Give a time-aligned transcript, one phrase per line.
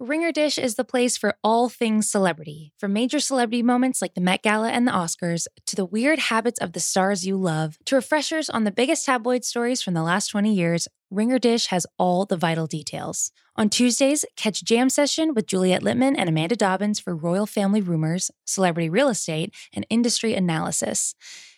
[0.00, 4.20] Ringer Dish is the place for all things celebrity, from major celebrity moments like the
[4.20, 7.94] Met Gala and the Oscars, to the weird habits of the stars you love, to
[7.94, 10.88] refreshers on the biggest tabloid stories from the last 20 years.
[11.12, 13.30] Ringer Dish has all the vital details.
[13.54, 18.32] On Tuesdays, catch Jam Session with Juliet Litman and Amanda Dobbins for royal family rumors,
[18.44, 21.14] celebrity real estate, and industry analysis.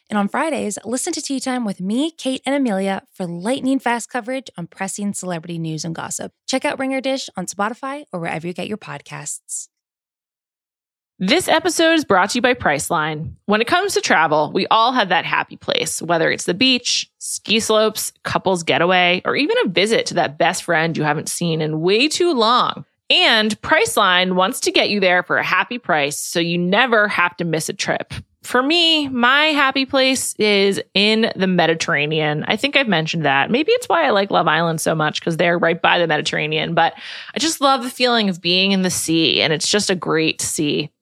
[0.08, 4.08] And on Fridays, listen to Tea Time with me, Kate, and Amelia for lightning fast
[4.08, 6.32] coverage on pressing celebrity news and gossip.
[6.46, 9.68] Check out Ringer Dish on Spotify or wherever you get your podcasts.
[11.18, 13.32] This episode is brought to you by Priceline.
[13.46, 17.10] When it comes to travel, we all have that happy place, whether it's the beach,
[17.16, 21.62] ski slopes, couples getaway, or even a visit to that best friend you haven't seen
[21.62, 22.84] in way too long.
[23.08, 27.34] And Priceline wants to get you there for a happy price so you never have
[27.38, 28.12] to miss a trip.
[28.46, 32.44] For me, my happy place is in the Mediterranean.
[32.46, 33.50] I think I've mentioned that.
[33.50, 36.72] Maybe it's why I like Love Island so much because they're right by the Mediterranean,
[36.72, 36.94] but
[37.34, 40.40] I just love the feeling of being in the sea and it's just a great
[40.40, 40.92] sea.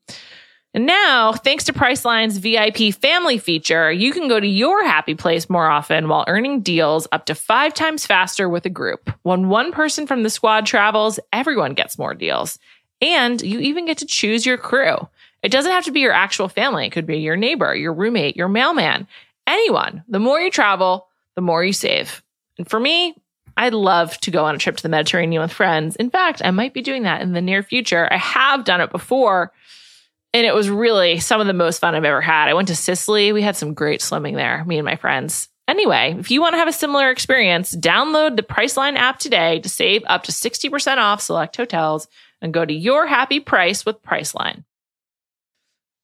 [0.73, 5.51] And now, thanks to Priceline's VIP family feature, you can go to your happy place
[5.51, 9.13] more often while earning deals up to five times faster with a group.
[9.23, 12.59] When one person from the squad travels, everyone gets more deals.
[13.03, 14.97] And you even get to choose your crew.
[15.45, 16.87] It doesn't have to be your actual family.
[16.87, 19.07] It could be your neighbor, your roommate, your mailman,
[19.47, 20.03] anyone.
[20.09, 22.23] The more you travel, the more you save.
[22.57, 23.15] And for me,
[23.55, 25.97] I'd love to go on a trip to the Mediterranean with friends.
[25.97, 28.09] In fact, I might be doing that in the near future.
[28.11, 29.53] I have done it before,
[30.33, 32.49] and it was really some of the most fun I've ever had.
[32.49, 33.33] I went to Sicily.
[33.33, 35.51] We had some great swimming there, me and my friends.
[35.69, 39.69] Anyway, if you want to have a similar experience, download the Priceline app today to
[39.69, 42.09] save up to 60% off select hotels
[42.41, 44.65] and go to your happy price with Priceline.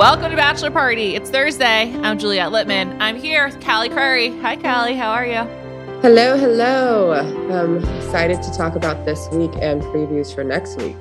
[0.00, 1.14] Welcome to Bachelor Party.
[1.14, 1.94] It's Thursday.
[2.00, 2.96] I'm Juliet Litman.
[3.00, 4.30] I'm here with Callie Curry.
[4.38, 4.96] Hi, Callie.
[4.96, 5.42] How are you?
[6.00, 7.12] Hello, hello.
[7.12, 10.96] I'm excited to talk about this week and previews for next week.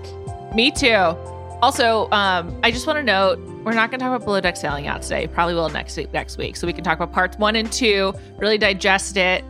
[0.53, 1.15] Me too.
[1.61, 4.57] Also, um, I just want to note we're not going to talk about Below Deck
[4.57, 5.27] Sailing Out today.
[5.27, 6.11] Probably will next week.
[6.11, 8.13] Next week, so we can talk about parts one and two.
[8.37, 9.45] Really digest it.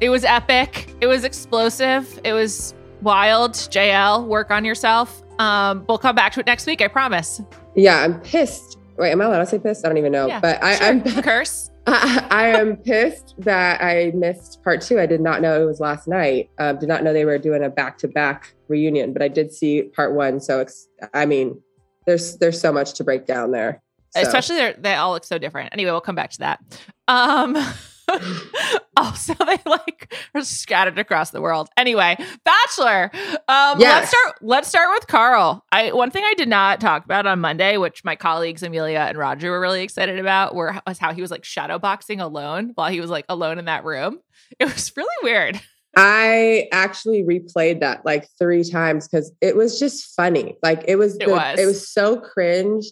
[0.00, 0.94] It was epic.
[1.00, 2.20] It was explosive.
[2.22, 3.54] It was wild.
[3.54, 5.24] JL, work on yourself.
[5.40, 6.80] Um, we'll come back to it next week.
[6.80, 7.42] I promise.
[7.74, 9.84] Yeah, I'm pissed Wait, am I allowed to say pissed?
[9.84, 10.26] I don't even know.
[10.26, 10.86] Yeah, but I, sure.
[10.86, 11.70] I'm curse.
[11.86, 15.00] I, I, am pissed that I missed part two.
[15.00, 16.50] I did not know it was last night.
[16.58, 19.52] Um, did not know they were doing a back to back reunion, but I did
[19.52, 20.38] see part one.
[20.38, 21.60] So it's, I mean,
[22.06, 23.82] there's there's so much to break down there.
[24.10, 24.20] So.
[24.20, 25.70] Especially they they all look so different.
[25.72, 26.60] Anyway, we'll come back to that.
[27.08, 27.56] Um,
[28.96, 31.68] also, they like are scattered across the world.
[31.76, 33.10] Anyway, Bachelor.
[33.48, 33.80] Um, yes.
[33.80, 34.34] Let's start.
[34.42, 35.64] Let's start with Karl.
[35.72, 39.16] I one thing I did not talk about on Monday, which my colleagues Amelia and
[39.16, 43.00] Roger were really excited about, were was how he was like shadowboxing alone while he
[43.00, 44.18] was like alone in that room.
[44.58, 45.60] It was really weird.
[45.94, 50.56] I actually replayed that like three times because it was just funny.
[50.62, 52.86] Like it was, it was, it was so cringe.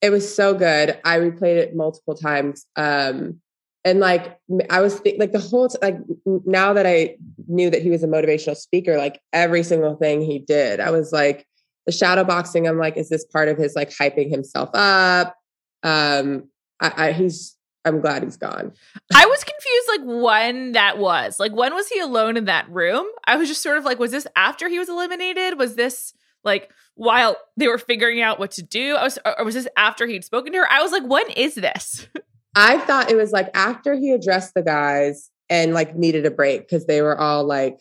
[0.00, 0.98] It was so good.
[1.04, 2.64] I replayed it multiple times.
[2.76, 3.40] Um,
[3.84, 5.96] and like I was th- like the whole t- like
[6.26, 7.16] now that I
[7.48, 11.12] knew that he was a motivational speaker, like every single thing he did, I was
[11.12, 11.46] like
[11.86, 12.68] the shadow boxing.
[12.68, 15.34] I'm like, is this part of his like hyping himself up?
[15.82, 16.48] Um,
[16.80, 18.72] I, I he's I'm glad he's gone.
[19.14, 21.40] I was confused, like when that was.
[21.40, 23.06] Like when was he alone in that room?
[23.26, 25.58] I was just sort of like, was this after he was eliminated?
[25.58, 26.12] Was this
[26.44, 28.96] like while they were figuring out what to do?
[28.96, 30.70] I was, or was this after he'd spoken to her?
[30.70, 32.06] I was like, when is this?
[32.54, 36.62] I thought it was like after he addressed the guys and like needed a break
[36.62, 37.80] because they were all like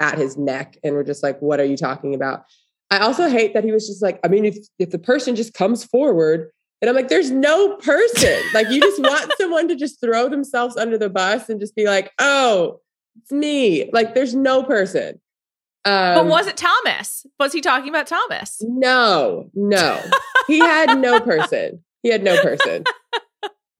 [0.00, 2.44] at his neck and were just like, what are you talking about?
[2.90, 5.54] I also hate that he was just like, I mean, if if the person just
[5.54, 6.50] comes forward,
[6.80, 8.38] and I'm like, there's no person.
[8.52, 11.86] like you just want someone to just throw themselves under the bus and just be
[11.86, 12.80] like, oh,
[13.20, 13.88] it's me.
[13.92, 15.20] Like there's no person.
[15.84, 17.24] Um, but was it Thomas?
[17.40, 18.58] Was he talking about Thomas?
[18.60, 20.00] No, no.
[20.46, 21.82] he had no person.
[22.02, 22.84] He had no person.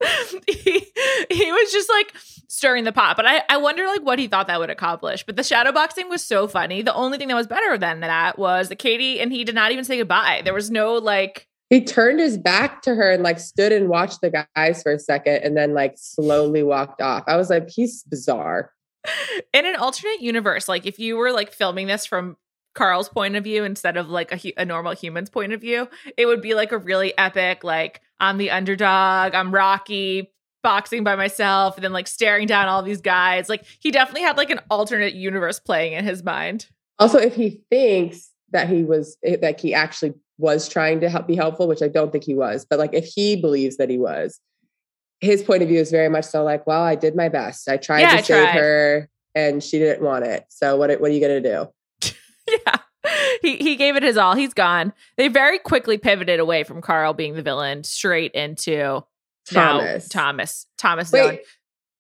[0.46, 0.86] he,
[1.30, 2.14] he was just like
[2.48, 3.16] stirring the pot.
[3.16, 5.24] But I, I wonder like what he thought that would accomplish.
[5.24, 6.82] But the shadow boxing was so funny.
[6.82, 9.72] The only thing that was better than that was that Katie and he did not
[9.72, 10.42] even say goodbye.
[10.44, 14.20] There was no like He turned his back to her and like stood and watched
[14.20, 17.24] the guys for a second and then like slowly walked off.
[17.26, 18.72] I was like, he's bizarre.
[19.52, 22.36] In an alternate universe, like if you were like filming this from
[22.74, 26.26] Karl's point of view instead of like a, a normal human's point of view, it
[26.26, 30.32] would be like a really epic, like I'm the underdog, I'm Rocky,
[30.62, 33.48] boxing by myself, and then like staring down all these guys.
[33.48, 36.66] Like he definitely had like an alternate universe playing in his mind.
[36.98, 41.26] Also, if he thinks that he was eh, that he actually was trying to help
[41.26, 43.98] be helpful, which I don't think he was, but like if he believes that he
[43.98, 44.40] was,
[45.20, 47.68] his point of view is very much so like, well, I did my best.
[47.68, 48.54] I tried Yeah, to I save tried.
[48.60, 50.44] her and she didn't want it.
[50.48, 51.68] So what what are you gonna do?
[52.66, 52.76] yeah.
[53.42, 54.34] He he gave it his all.
[54.34, 54.92] He's gone.
[55.16, 59.02] They very quickly pivoted away from Karl being the villain straight into
[59.50, 60.08] Thomas.
[60.08, 60.66] Thomas.
[60.78, 61.10] Thomas.
[61.12, 61.40] Wait,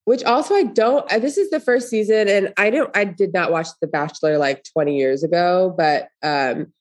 [0.04, 1.10] which also I don't.
[1.12, 2.96] uh, This is the first season, and I don't.
[2.96, 6.72] I did not watch The Bachelor like 20 years ago, but um,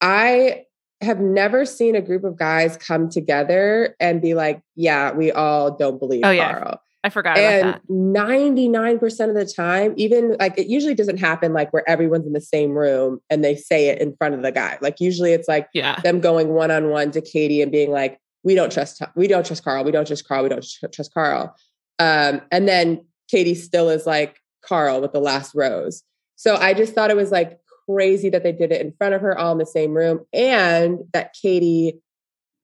[0.00, 0.64] I
[1.00, 5.72] have never seen a group of guys come together and be like, "Yeah, we all
[5.76, 6.52] don't believe Oh, yeah.
[6.52, 7.82] Karl." I forgot about And that.
[7.88, 12.40] 99% of the time, even like it usually doesn't happen like where everyone's in the
[12.40, 14.78] same room and they say it in front of the guy.
[14.80, 16.00] Like usually it's like Yeah.
[16.02, 19.44] them going one on one to Katie and being like, "We don't trust, we don't
[19.44, 19.84] trust Karl.
[19.84, 20.42] We don't trust Karl.
[20.42, 21.54] We don't trust Karl."
[21.98, 26.02] Um, and then Katie still is like Karl with the last rose.
[26.36, 29.20] So I just thought it was like crazy that they did it in front of
[29.20, 32.00] her, all in the same room, and that Katie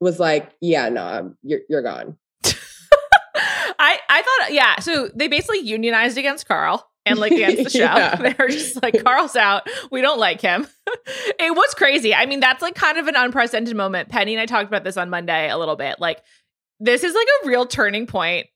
[0.00, 2.16] was like, "Yeah, no, you're you're gone."
[4.20, 4.80] I thought yeah.
[4.80, 7.78] So they basically unionized against Karl and like against the show.
[7.78, 8.16] Yeah.
[8.20, 9.66] They were just like Karl's out.
[9.90, 10.66] We don't like him.
[10.86, 12.14] it was crazy.
[12.14, 14.08] I mean, that's like kind of an unprecedented moment.
[14.08, 16.00] Penny and I talked about this on Monday a little bit.
[16.00, 16.22] Like
[16.78, 18.46] this is like a real turning point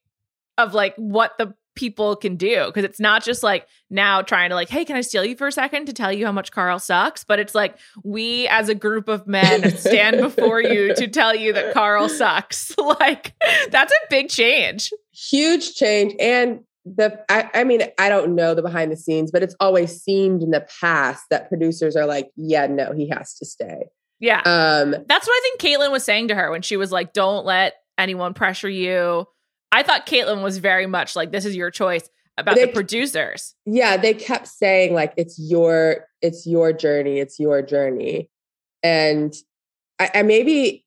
[0.58, 2.67] of like what the people can do.
[2.67, 5.47] Because it's not just like now trying to like hey can i steal you for
[5.47, 7.25] a second to tell you how much karl sucks?
[7.25, 11.53] But it's like we as a group of men stand before you to tell you
[11.53, 12.75] that karl sucks.
[12.85, 13.35] Like
[13.71, 14.91] that's a big change.
[15.12, 16.15] Huge change.
[16.21, 20.03] And the I, I mean i don't know the behind the scenes but it's always
[20.03, 23.85] seemed in the past that producers are like yeah no he has to stay.
[24.20, 24.41] Yeah.
[24.44, 27.44] Um That's what I think Kaitlyn was saying to her when she was like, "Don't
[27.44, 29.27] let anyone pressure you."
[29.75, 33.55] I thought Kaitlyn was very much like, "This is your choice." About They- the producers,
[33.65, 38.29] yeah they kept saying like it's your it's your journey it's your journey
[38.82, 39.32] and
[40.00, 40.85] i, I maybe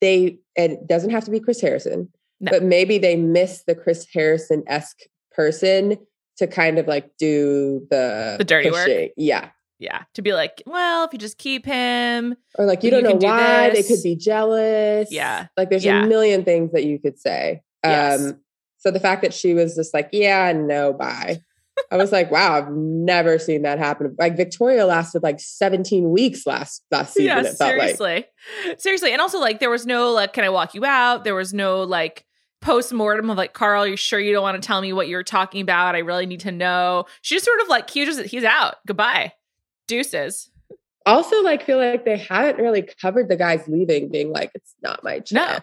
[0.00, 2.52] they it doesn't have to be chris harrison No.
[2.52, 5.00] but maybe they miss the chris harrison-esque
[5.32, 5.98] person
[6.36, 9.10] to kind of like do the The dirty work?
[9.16, 9.48] yeah
[9.80, 13.02] yeah, to be like, "Well, if you just keep him, or like you You don't
[13.02, 15.48] know can do why they could be jealous Yeah.
[15.56, 16.04] like there's Yeah.
[16.04, 18.20] a million things that you could say Yes.
[18.20, 18.40] um
[18.78, 21.40] so the fact that she was just like yeah no bye
[21.90, 26.46] i was like wow i've never seen that happen like victoria lasted like 17 weeks
[26.46, 28.26] last last season yeah, it felt like seriously,
[28.78, 31.52] seriously." And also, like, there was no like, "Can I walk you out?" There was
[31.52, 32.24] no like
[32.60, 35.08] post mortem of like, "Karl, are you sure you don't want to tell me what
[35.08, 35.94] you're talking about?
[35.94, 38.76] I really need to know." She just sort of like, he just he's out.
[38.86, 39.32] Goodbye,
[39.88, 40.50] deuces.
[41.06, 45.02] also like feel like they haven't really covered the guys leaving being like it's not
[45.04, 45.32] my chance.
[45.32, 45.58] No.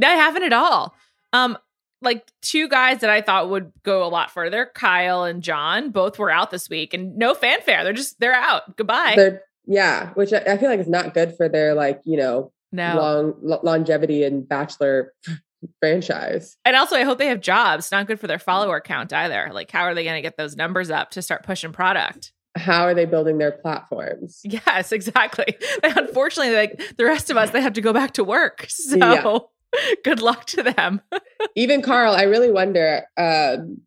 [0.00, 0.94] They haven't at all.
[1.34, 1.58] Um,
[2.00, 6.18] like two guys that I thought would go a lot further, Kyle and John, both
[6.18, 7.82] were out this week, and no fanfare.
[7.84, 8.76] They're just they're out.
[8.76, 9.14] Goodbye.
[9.16, 12.52] they're yeah which I, I feel like is not good for their like you know
[12.70, 12.96] no.
[12.96, 15.14] long lo- longevity and bachelor
[15.80, 17.90] franchise and also, I hope they have jobs.
[17.90, 19.50] Not good for their follower count either.
[19.52, 22.32] Like, how are they going to get those numbers up to start pushing product?
[22.56, 25.56] how are they building their platforms Yes, exactly.
[25.82, 28.66] Unfortunately, like the rest of us, they have to go back to work.
[28.68, 29.38] So, Yeah.
[30.04, 31.00] good luck to them.
[31.54, 33.80] even Karl, I really wonder, um,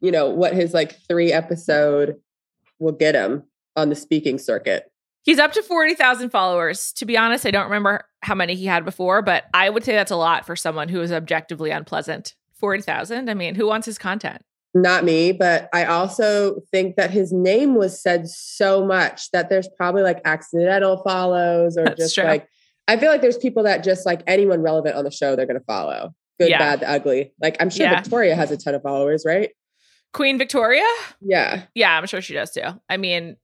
[0.00, 2.16] you know, what his like three episode
[2.78, 3.44] will get him
[3.76, 4.90] on the speaking circuit.
[5.22, 6.92] He's up to 40,000 followers.
[6.94, 9.94] To be honest, I don't remember how many he had before, but I would say
[9.94, 12.34] that's a lot for someone who is objectively unpleasant.
[12.56, 13.30] 40,000?
[13.30, 14.42] I mean, who wants his content?
[14.74, 19.68] Not me, but I also think that his name was said so much that there's
[19.76, 22.24] probably like accidental follows or That's just true.
[22.24, 22.48] like,
[22.88, 25.58] I feel like there's people that just like anyone relevant on the show, they're going
[25.58, 26.14] to follow.
[26.38, 26.58] Good, Yeah.
[26.58, 27.32] bad, the ugly.
[27.40, 28.00] Like I'm sure Yeah.
[28.00, 29.50] Victoria has a ton of followers, right?
[30.12, 30.84] Queen Victoria?
[31.20, 31.62] Yeah.
[31.74, 32.62] Yeah, I'm sure she does too.
[32.88, 33.36] I mean,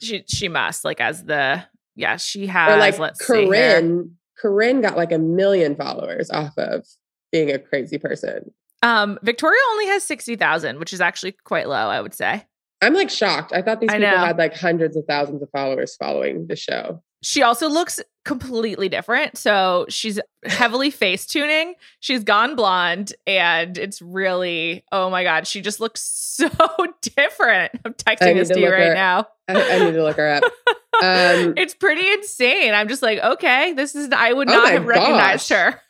[0.00, 1.64] she she must like as the
[1.96, 3.46] yeah, she has or like let's see here.
[3.46, 6.86] Corinne, Corinne got like a million followers off of
[7.32, 8.52] being a crazy person.
[8.82, 12.44] Um Victoria only has 60,000, which is actually quite low, I would say.
[12.80, 13.52] I'm like shocked.
[13.52, 17.02] I thought these people had like hundreds of thousands of followers following the show.
[17.22, 19.38] She also looks completely different.
[19.38, 21.74] So she's heavily face tuning.
[22.00, 26.48] She's gone blonde and it's really, oh my God, she just looks so
[27.16, 27.72] different.
[27.84, 29.28] I'm texting this to, you right her, now.
[29.48, 30.44] I, I, need to look her up.
[30.44, 32.74] Um, it's pretty insane.
[32.74, 35.58] I'm just like, okay, this is, I would oh not oh have recognized gosh.
[35.58, 35.80] her.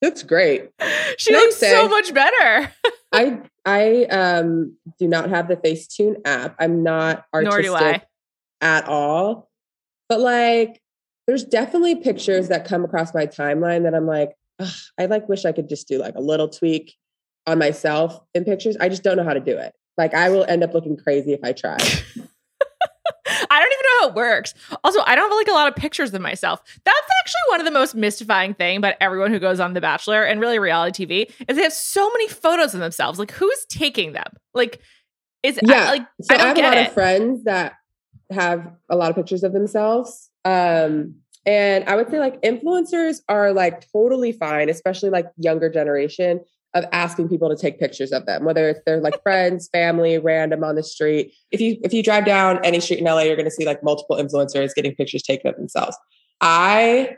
[0.00, 0.70] That's great.
[1.16, 2.70] She Can looks so much better.
[3.10, 6.56] I I um do not have the Facetune app.
[6.58, 8.06] I'm not artistic
[8.60, 9.48] at all.
[10.08, 10.80] But like
[11.26, 14.32] there's definitely pictures that come across my timeline that I'm like,
[14.98, 16.94] I like wish I could just do like a little tweak
[17.46, 18.76] on myself in pictures.
[18.80, 19.74] I just don't know how to do it.
[19.96, 21.76] Like I will end up looking crazy if I try.
[23.50, 24.54] I don't even know how it works.
[24.82, 26.60] Also, I don't have like a lot of pictures of myself.
[26.84, 30.22] That's actually one of the most mystifying thing about everyone who goes on The Bachelor
[30.24, 33.18] and really reality TV is they have so many photos of themselves.
[33.18, 34.26] Like who's taking them?
[34.52, 34.80] Like
[35.42, 35.84] is yeah.
[35.84, 36.86] I, like so I, I have a lot it.
[36.88, 37.74] of friends that
[38.34, 40.30] have a lot of pictures of themselves.
[40.44, 46.40] Um, and I would say like influencers are like totally fine, especially like younger generation
[46.74, 50.64] of asking people to take pictures of them, whether it's they're like friends, family, random
[50.64, 51.32] on the street.
[51.50, 53.82] If you if you drive down any street in LA, you're going to see like
[53.82, 55.96] multiple influencers getting pictures taken of themselves.
[56.40, 57.16] I,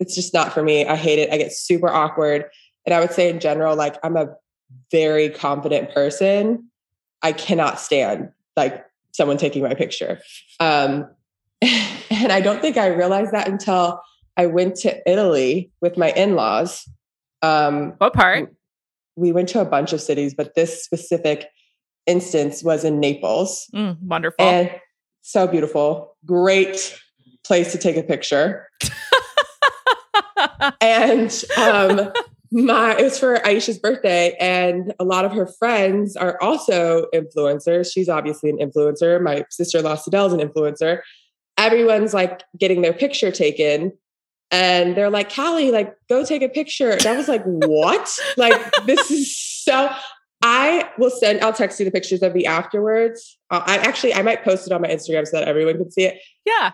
[0.00, 0.86] it's just not for me.
[0.86, 1.32] I hate it.
[1.32, 2.46] I get super awkward,
[2.86, 4.34] and I would say in general, like I'm a
[4.90, 6.70] very confident person.
[7.22, 8.85] I cannot stand like
[9.16, 10.20] someone taking my picture.
[10.60, 11.08] Um,
[11.62, 14.00] and I don't think I realized that until
[14.36, 16.88] I went to Italy with my in laws.
[17.42, 18.54] Um, what part?
[19.16, 21.48] We went to a bunch of cities, but this specific
[22.06, 23.66] instance was in Naples.
[23.74, 24.44] Mm, wonderful.
[24.44, 24.70] And
[25.22, 26.16] so beautiful.
[26.26, 27.00] Great
[27.44, 28.68] place to take a picture.
[30.80, 32.12] and um,
[32.56, 37.92] my it was for Aisha's birthday, and a lot of her friends are also influencers.
[37.92, 39.22] She's obviously an influencer.
[39.22, 41.00] My sister-in-law is an influencer.
[41.58, 43.92] Everyone's like getting their picture taken.
[44.50, 46.92] And they're like, Callie, like, go take a picture.
[46.92, 48.08] And I was like, what?
[48.38, 49.90] like, this is so
[50.42, 53.36] I will send, I'll text you the pictures of me afterwards.
[53.50, 56.04] Uh, I actually, I might post it on my Instagram so that everyone can see
[56.04, 56.22] it.
[56.46, 56.72] Yeah.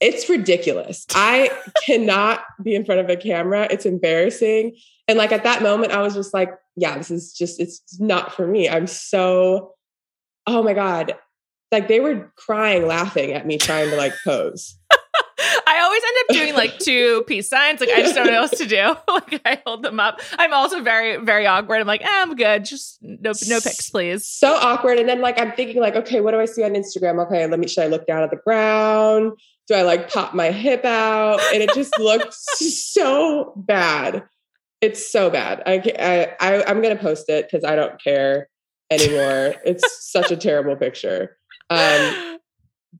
[0.00, 1.06] It's ridiculous.
[1.14, 1.50] I
[1.84, 3.66] cannot be in front of a camera.
[3.70, 4.76] It's embarrassing.
[5.08, 8.32] And like at that moment, I was just like, yeah, this is just, it's not
[8.32, 8.68] for me.
[8.68, 9.74] I'm so,
[10.46, 11.16] oh my God.
[11.72, 14.78] Like they were crying, laughing at me trying to like pose.
[15.66, 17.80] I always end up doing like two peace signs.
[17.80, 18.96] Like I just don't know what else to do.
[19.08, 20.20] like I hold them up.
[20.38, 21.80] I'm also very, very awkward.
[21.80, 22.64] I'm like, eh, I'm good.
[22.64, 24.26] Just no, no pics, please.
[24.26, 24.98] So awkward.
[24.98, 27.24] And then like I'm thinking like, okay, what do I see on Instagram?
[27.26, 27.68] Okay, let me.
[27.68, 29.32] Should I look down at the ground?
[29.68, 31.40] Do I like pop my hip out?
[31.52, 34.24] And it just looked so bad.
[34.80, 35.62] It's so bad.
[35.66, 38.48] I, I, I I'm gonna post it because I don't care
[38.90, 39.54] anymore.
[39.64, 41.36] it's such a terrible picture.
[41.68, 42.38] Um,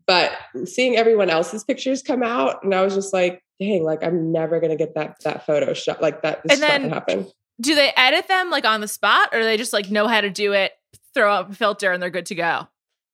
[0.07, 0.33] but
[0.65, 4.61] seeing everyone else's pictures come out, and I was just like, dang, like I'm never
[4.61, 6.43] gonna get that that photo shot like that.
[6.51, 7.27] And then happen.
[7.61, 10.31] Do they edit them like on the spot, or they just like know how to
[10.31, 10.73] do it,
[11.15, 12.69] throw up a filter, and they're good to go?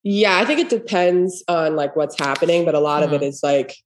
[0.04, 3.14] Yeah, I think it depends on like what's happening, but a lot mm-hmm.
[3.14, 3.46] of it mm-hmm.
[3.46, 3.76] like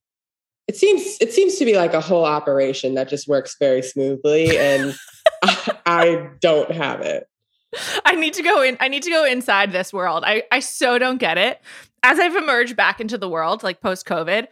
[0.67, 4.59] it seems it seems to be like a whole operation that just works very smoothly
[4.59, 4.95] and
[5.43, 7.27] I, I don't have it
[8.05, 10.25] I need to go in I need to go inside this world.
[10.27, 11.61] I I so don't get it.
[12.03, 14.47] As I've emerged back into the world like post COVID,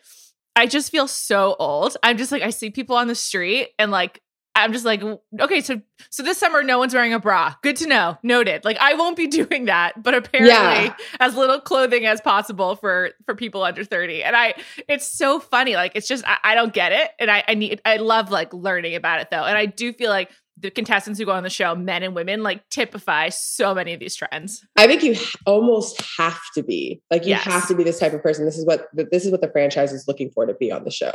[0.55, 1.97] I just feel so old.
[2.03, 4.21] I'm just like I see people on the street and like
[4.57, 5.03] I'm just like,
[5.39, 7.55] okay, so so this summer no one's wearing a bra.
[7.63, 8.19] Good to know.
[8.23, 8.65] Noted.
[8.65, 10.95] Like I won't be doing that, but apparently yeah.
[11.21, 14.25] as little clothing as possible for for people under 30.
[14.25, 14.55] And I
[14.89, 15.77] it's so funny.
[15.77, 17.11] Like it's just I, I don't get it.
[17.21, 19.45] And I, I need I love like learning about it though.
[19.45, 22.43] And I do feel like the contestants who go on the show, men and women,
[22.43, 24.65] like typify so many of these trends.
[24.79, 27.45] I think you almost have to be like you yes.
[27.45, 28.47] have to be this type of person.
[28.47, 30.91] This is what this is what the franchise is looking for to be on the
[30.91, 31.13] show.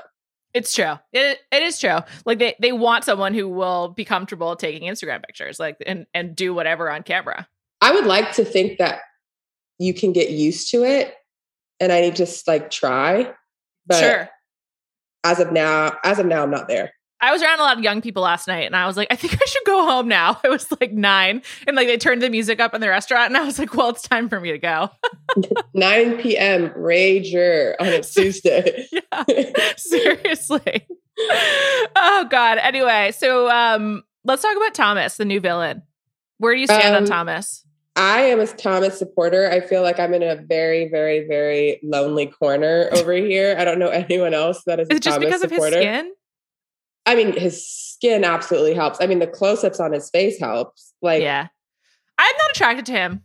[0.54, 0.94] It's true.
[1.14, 2.00] It it is true.
[2.26, 6.36] Like they they want someone who will be comfortable taking Instagram pictures, like and and
[6.36, 7.48] do whatever on camera.
[7.82, 9.02] I would like to think that
[9.80, 11.16] you can get used to it,
[11.80, 13.32] and I need to just like try.
[13.88, 14.30] But sure.
[15.24, 16.94] As of now, as of now, I'm not there.
[17.22, 19.16] I was around a lot of young people last night and I was like, I
[19.16, 20.40] think I should go home now.
[20.44, 23.38] It was like nine and like they turned the music up in the restaurant and
[23.38, 24.90] I was like, well, it's time for me to go.
[25.74, 26.70] 9 p.m.
[26.72, 28.88] Rager on a Tuesday.
[28.92, 30.88] yeah, seriously.
[31.96, 32.58] oh God.
[32.58, 35.84] Anyway, so um, let's talk about Thomas, the new villain.
[36.40, 37.64] Where do you stand um, on Thomas?
[37.96, 39.50] I am a Thomas supporter.
[39.50, 43.56] I feel like I'm in a very, very, very lonely corner over here.
[43.60, 44.88] I don't know anyone else that is.
[44.90, 45.66] Is it just because supporter.
[45.66, 46.12] of his skin?
[47.06, 49.00] I mean, his skin absolutely helps.
[49.02, 50.94] I mean, the close ups on his face helps.
[51.02, 51.48] Like, yeah,
[52.18, 53.22] I'm not attracted to him.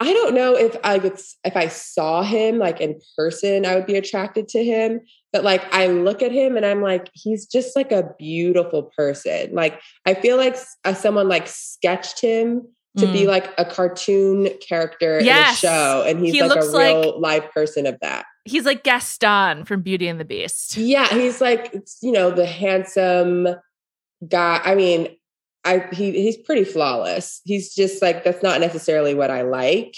[0.00, 3.86] I don't know if I would if I saw him like in person, I would
[3.86, 5.00] be attracted to him.
[5.32, 9.54] But like I look at him and I'm like, he's just like a beautiful person.
[9.54, 13.12] Like I feel like uh, someone like sketched him to mm.
[13.12, 15.62] be like a cartoon character yes.
[15.62, 18.26] in a show, and he's he like a real like, live person of that.
[18.44, 20.76] He's like Gaston from Beauty and the Beast.
[20.76, 23.48] Yeah, he's like you know the handsome
[24.28, 24.60] guy.
[24.64, 25.08] I mean,
[25.64, 27.40] I he he's pretty flawless.
[27.44, 29.96] He's just like that's not necessarily what I like,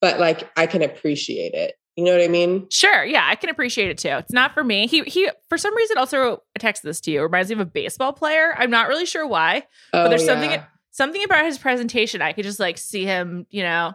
[0.00, 1.74] but like I can appreciate it.
[1.96, 2.66] You know what I mean?
[2.70, 3.04] Sure.
[3.04, 4.08] Yeah, I can appreciate it too.
[4.08, 4.86] It's not for me.
[4.86, 7.20] He he for some reason also texted this to you.
[7.20, 8.54] It reminds me of a baseball player.
[8.56, 10.26] I'm not really sure why, oh, but there's yeah.
[10.26, 12.22] something something about his presentation.
[12.22, 13.94] I could just like see him, you know,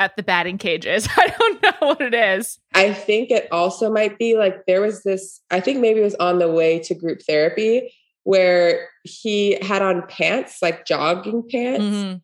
[0.00, 1.08] at the batting cages.
[1.16, 2.58] I don't know what it is.
[2.74, 6.14] I think it also might be like there was this, I think maybe it was
[6.16, 7.92] on the way to group therapy
[8.24, 11.84] where he had on pants, like jogging pants.
[11.84, 12.16] Mm-hmm.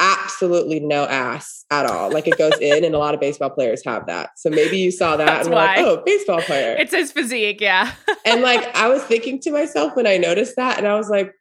[0.00, 2.12] Absolutely no ass at all.
[2.12, 4.30] Like it goes in, and a lot of baseball players have that.
[4.36, 6.76] So maybe you saw that That's and were like, oh, baseball player.
[6.78, 7.92] It's his physique, yeah.
[8.24, 11.34] and like I was thinking to myself when I noticed that, and I was like,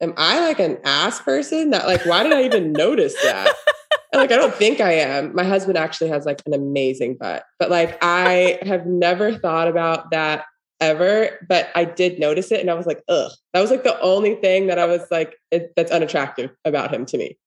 [0.00, 1.70] am I like an ass person?
[1.70, 3.54] That like, why did I even notice that?
[4.20, 5.34] like, I don't think I am.
[5.34, 10.10] My husband actually has like an amazing butt, but like, I have never thought about
[10.10, 10.44] that
[10.80, 11.38] ever.
[11.48, 13.30] But I did notice it, and I was like, ugh.
[13.54, 17.06] That was like the only thing that I was like, it, that's unattractive about him
[17.06, 17.38] to me.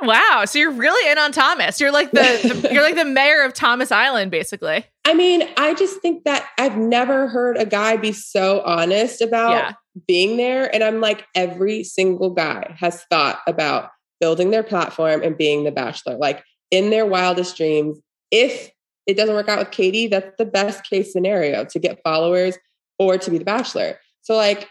[0.00, 1.80] Wow, so you're really in on Thomas.
[1.80, 4.86] You're like the, the you're like the mayor of Thomas Island, basically.
[5.04, 9.50] I mean, I just think that I've never heard a guy be so honest about
[9.50, 9.72] yeah
[10.06, 10.72] being there.
[10.72, 15.70] And I'm like, every single guy has thought about building their platform and being the
[15.70, 16.16] bachelor.
[16.16, 17.98] Like in their wildest dreams,
[18.30, 18.70] if
[19.06, 22.58] it doesn't work out with Katie, that's the best case scenario to get followers
[22.98, 23.98] or to be the bachelor.
[24.22, 24.68] So like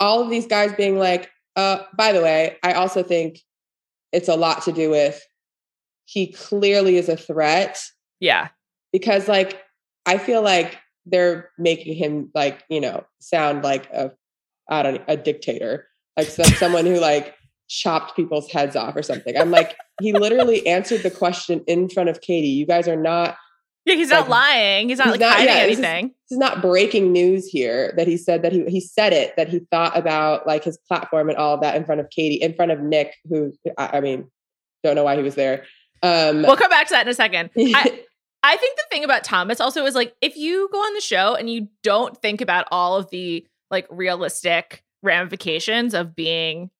[0.00, 3.40] all of these guys being like, uh, by the way, I also think
[4.12, 5.20] it's a lot to do with
[6.04, 7.78] he clearly is a threat.
[8.20, 8.48] Yeah.
[8.92, 9.60] Because like
[10.06, 14.12] I feel like they're making him like, you know, sound like a
[14.68, 17.34] I don't a dictator, like some, someone who like
[17.68, 19.36] chopped people's heads off or something.
[19.36, 22.48] I'm like, he literally answered the question in front of Katie.
[22.48, 23.36] You guys are not.
[23.84, 24.88] Yeah, he's like, not lying.
[24.88, 26.06] He's not he's like not, hiding yeah, anything.
[26.06, 29.12] This is, this is, not breaking news here that he said that he he said
[29.12, 32.08] it that he thought about like his platform and all of that in front of
[32.10, 34.30] Katie, in front of Nick, who I, I mean,
[34.84, 35.64] don't know why he was there.
[36.02, 37.50] Um, we'll come back to that in a second.
[37.58, 38.04] I,
[38.42, 41.34] I think the thing about Thomas also is like if you go on the show
[41.34, 46.70] and you don't think about all of the like realistic ramifications of being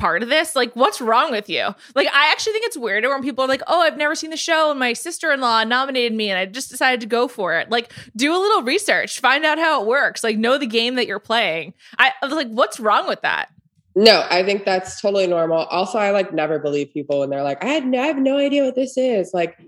[0.00, 0.56] part of this.
[0.56, 1.74] Like, what's wrong with you?
[1.94, 4.36] Like, I actually think it's weirder when people are like, oh, I've never seen the
[4.36, 7.54] show and my sister in law nominated me and I just decided to go for
[7.54, 7.70] it.
[7.70, 11.06] Like, do a little research, find out how it works, like, know the game that
[11.06, 11.74] you're playing.
[11.98, 13.50] I, I was like, what's wrong with that?
[13.94, 15.64] No, I think that's totally normal.
[15.64, 18.38] Also, I like never believe people when they're like, I had no, I have no
[18.38, 19.34] idea what this is.
[19.34, 19.58] Like,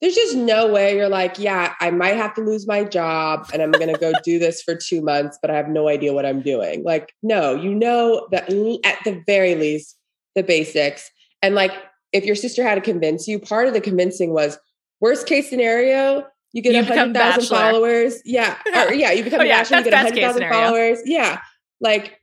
[0.00, 3.60] there's just no way you're like, yeah, I might have to lose my job and
[3.60, 6.24] I'm going to go do this for two months, but I have no idea what
[6.24, 6.84] I'm doing.
[6.84, 8.44] Like, no, you know that
[8.84, 9.96] at the very least,
[10.36, 11.10] the basics.
[11.42, 11.72] And like,
[12.12, 14.56] if your sister had to convince you, part of the convincing was
[15.00, 18.22] worst case scenario, you get a hundred thousand followers.
[18.24, 18.56] Yeah.
[18.74, 19.10] Or, yeah.
[19.10, 21.00] You become oh, yeah, bachelor, you get a hundred thousand followers.
[21.04, 21.40] Yeah.
[21.80, 22.20] Like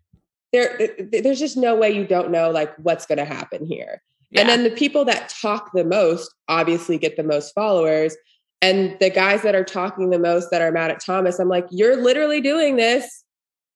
[0.53, 0.79] there,
[1.11, 4.01] there's just no way you don't know like what's going to happen here.
[4.35, 4.41] Yeah.
[4.41, 8.15] And then the people that talk the most obviously get the most followers.
[8.61, 11.65] And the guys that are talking the most that are mad at Thomas, I'm like,
[11.71, 13.23] you're literally doing this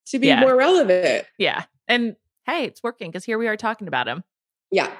[0.08, 0.42] to be yeah.
[0.42, 1.26] more relevant.
[1.38, 1.64] Yeah.
[1.88, 4.24] And hey, it's working because here we are talking about him.
[4.70, 4.92] Yeah,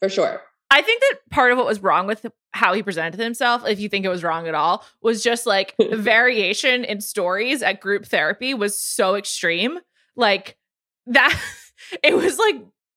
[0.00, 0.42] for sure.
[0.70, 3.88] I think that part of what was wrong with how he presented himself, if you
[3.88, 8.06] think it was wrong at all, was just like the variation in stories at group
[8.06, 9.78] therapy was so extreme.
[10.16, 10.56] Like
[11.06, 11.40] that,
[12.02, 12.56] it was like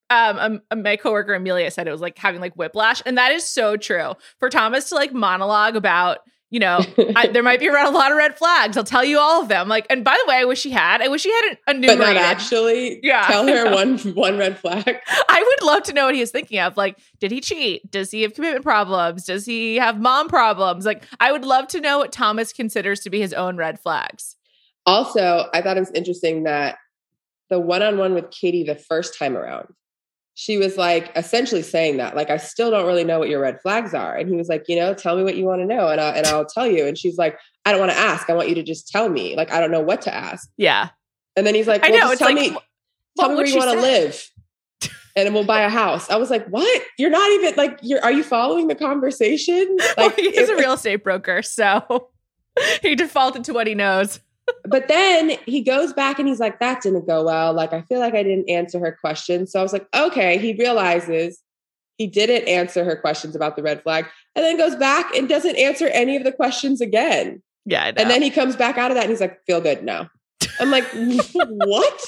[0.10, 3.32] um, um, um, my coworker Amelia said it was like having like whiplash, and that
[3.32, 4.14] is so true.
[4.40, 6.20] For Thomas to like monologue about,
[6.50, 6.80] you know,
[7.16, 8.76] I, there might be around a lot of red flags.
[8.76, 9.68] I'll tell you all of them.
[9.68, 11.02] Like, and by the way, I wish he had.
[11.02, 11.88] I wish he had a, a new.
[11.88, 13.00] But not actually.
[13.04, 14.98] Yeah, tell her one one red flag.
[15.30, 16.76] I would love to know what he was thinking of.
[16.76, 17.90] Like, did he cheat?
[17.92, 19.26] Does he have commitment problems?
[19.26, 20.86] Does he have mom problems?
[20.86, 24.36] Like, I would love to know what Thomas considers to be his own red flags.
[24.88, 26.78] Also, I thought it was interesting that
[27.52, 29.68] the one on one with Katie the first time around
[30.40, 33.60] she was like essentially saying that like i still don't really know what your red
[33.62, 34.16] flags are.
[34.16, 36.12] And he was like you know tell me what you want to know and, I,
[36.12, 36.86] and i'll tell you.
[36.86, 38.30] And she's like i don't want to ask.
[38.30, 39.36] I want you to just tell me.
[39.36, 40.50] Like i don't know what to ask.
[40.56, 40.92] Yeah.
[41.36, 42.58] And then he's like well, I know, tell like, me
[43.20, 44.30] tell me where you want to live
[45.18, 46.10] and we'll buy a house.
[46.10, 46.84] I was like what?
[46.98, 49.76] You're not even like you're are you following the conversation?
[49.98, 52.12] Like well, he's a real estate broker so
[52.82, 54.22] he defaulted to what he knows
[54.70, 57.54] but then he goes back and he's like, that didn't go well.
[57.54, 59.48] Like, I feel like I didn't answer her question.
[59.48, 61.42] So I was like, okay, he realizes
[61.98, 64.06] he didn't answer her questions about the red flag
[64.36, 67.44] and then goes back and doesn't answer any of the questions again.
[67.66, 67.92] Yeah.
[67.96, 70.10] And then he comes back out of that and he's like, feel good now.
[70.60, 70.86] I'm like,
[71.34, 72.06] what?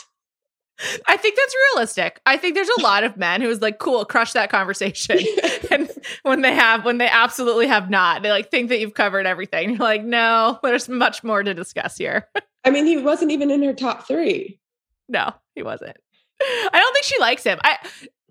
[1.08, 2.20] I think that's realistic.
[2.26, 5.20] I think there's a lot of men who's like, cool, crush that conversation.
[5.72, 5.90] and
[6.24, 9.72] when they have, when they absolutely have not, they like think that you've covered everything.
[9.72, 12.28] You're like, no, there's much more to discuss here.
[12.64, 14.60] I mean, he wasn't even in her top three.
[15.10, 15.98] No, he wasn't.
[16.42, 17.60] I don't think she likes him.
[17.64, 17.78] I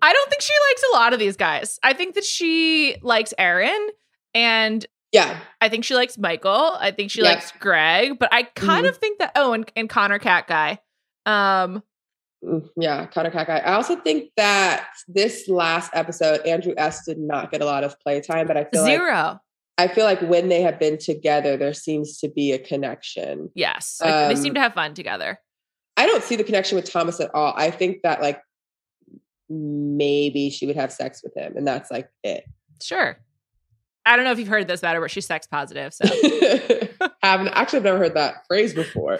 [0.01, 1.79] I don't think she likes a lot of these guys.
[1.83, 3.89] I think that she likes Aaron
[4.33, 5.39] and yeah.
[5.59, 6.77] I think she likes Michael.
[6.79, 8.89] I think she likes Greg, but I kind mm-hmm.
[8.89, 10.79] of think that oh and, and Connor Cat guy.
[11.25, 11.83] Um
[12.43, 13.57] mm, yeah, Connor Cat guy.
[13.57, 17.99] I also think that this last episode, Andrew S did not get a lot of
[17.99, 19.13] playtime, but I feel zero.
[19.13, 19.37] Like,
[19.77, 23.49] I feel like when they have been together, there seems to be a connection.
[23.55, 23.99] Yes.
[24.03, 25.39] Um, they seem um, to have fun together.
[25.97, 27.53] I don't see the connection with Thomas at all.
[27.55, 28.41] I think that like
[29.49, 32.45] maybe she would have sex with him and that's like it.
[32.81, 33.17] Sure.
[34.05, 35.93] I don't know if you've heard this about her, but she's sex positive.
[35.93, 36.05] So
[37.23, 39.19] I've actually I've never heard that phrase before.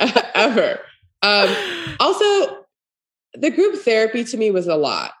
[0.34, 0.80] ever.
[1.22, 1.48] Um
[2.00, 2.64] also
[3.34, 5.12] the group therapy to me was a lot.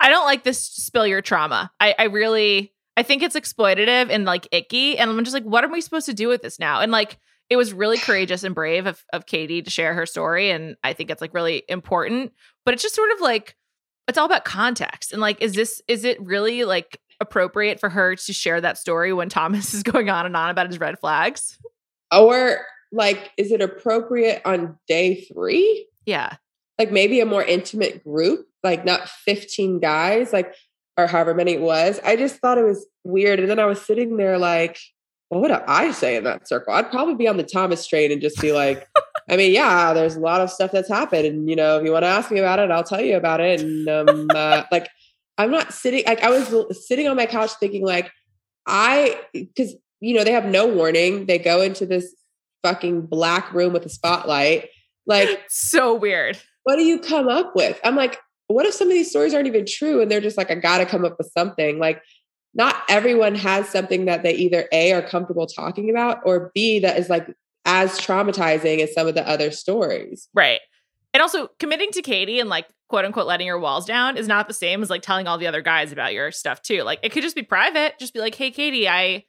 [0.00, 1.70] I don't like this spill your trauma.
[1.78, 4.98] I, I really I think it's exploitative and like icky.
[4.98, 6.80] And I'm just like, what are we supposed to do with this now?
[6.80, 7.18] And like
[7.50, 10.50] it was really courageous and brave of, of Katie to share her story.
[10.50, 12.32] And I think it's like really important.
[12.64, 13.56] But it's just sort of like
[14.08, 15.12] it's all about context.
[15.12, 19.12] And like, is this is it really like appropriate for her to share that story
[19.12, 21.58] when Thomas is going on and on about his red flags?
[22.12, 25.88] Or like, is it appropriate on day three?
[26.06, 26.36] Yeah.
[26.78, 30.54] Like maybe a more intimate group, like not 15 guys, like
[30.96, 32.00] or however many it was.
[32.04, 33.40] I just thought it was weird.
[33.40, 34.78] And then I was sitting there like,
[35.30, 36.74] well, what would I say in that circle?
[36.74, 38.86] I'd probably be on the Thomas train and just be like,
[39.28, 41.26] I mean, yeah, there's a lot of stuff that's happened.
[41.26, 43.40] And, you know, if you want to ask me about it, I'll tell you about
[43.40, 43.60] it.
[43.60, 44.88] And, um, uh, like,
[45.38, 48.10] I'm not sitting, like, I was sitting on my couch thinking, like,
[48.66, 51.26] I, because, you know, they have no warning.
[51.26, 52.14] They go into this
[52.62, 54.68] fucking black room with a spotlight.
[55.06, 56.38] Like, so weird.
[56.64, 57.80] What do you come up with?
[57.82, 60.00] I'm like, what if some of these stories aren't even true?
[60.00, 61.78] And they're just like, I got to come up with something.
[61.78, 62.02] Like,
[62.54, 66.98] not everyone has something that they either A are comfortable talking about or B that
[66.98, 67.26] is like
[67.64, 70.28] as traumatizing as some of the other stories.
[70.34, 70.60] Right.
[71.12, 74.46] And also committing to Katie and like quote unquote letting your walls down is not
[74.46, 76.82] the same as like telling all the other guys about your stuff too.
[76.82, 77.98] Like it could just be private.
[77.98, 79.24] Just be like, hey Katie, I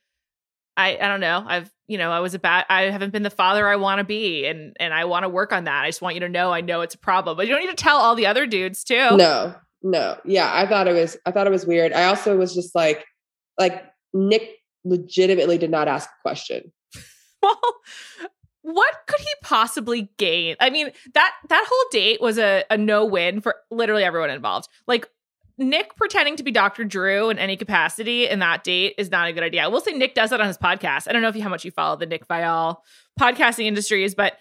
[0.78, 1.44] I I don't know.
[1.48, 4.04] I've you know, I was a bad I haven't been the father I want to
[4.04, 5.84] be and and I want to work on that.
[5.84, 7.38] I just want you to know I know it's a problem.
[7.38, 9.18] But you don't need to tell all the other dudes too.
[9.18, 9.56] No.
[9.84, 10.18] No.
[10.26, 11.94] Yeah, I thought it was I thought it was weird.
[11.94, 13.06] I also was just like
[13.60, 16.72] like Nick legitimately did not ask a question.
[17.42, 17.60] well,
[18.66, 20.56] what could he possibly gain?
[20.60, 24.68] I mean, that that whole date was a, a no win for literally everyone involved.
[24.88, 25.08] Like
[25.58, 26.84] Nick pretending to be Dr.
[26.84, 29.64] Drew in any capacity in that date is not a good idea.
[29.64, 31.08] I will say Nick does that on his podcast.
[31.08, 32.78] I don't know if you, how much you follow the Nick Viall
[33.20, 34.38] podcasting industries, but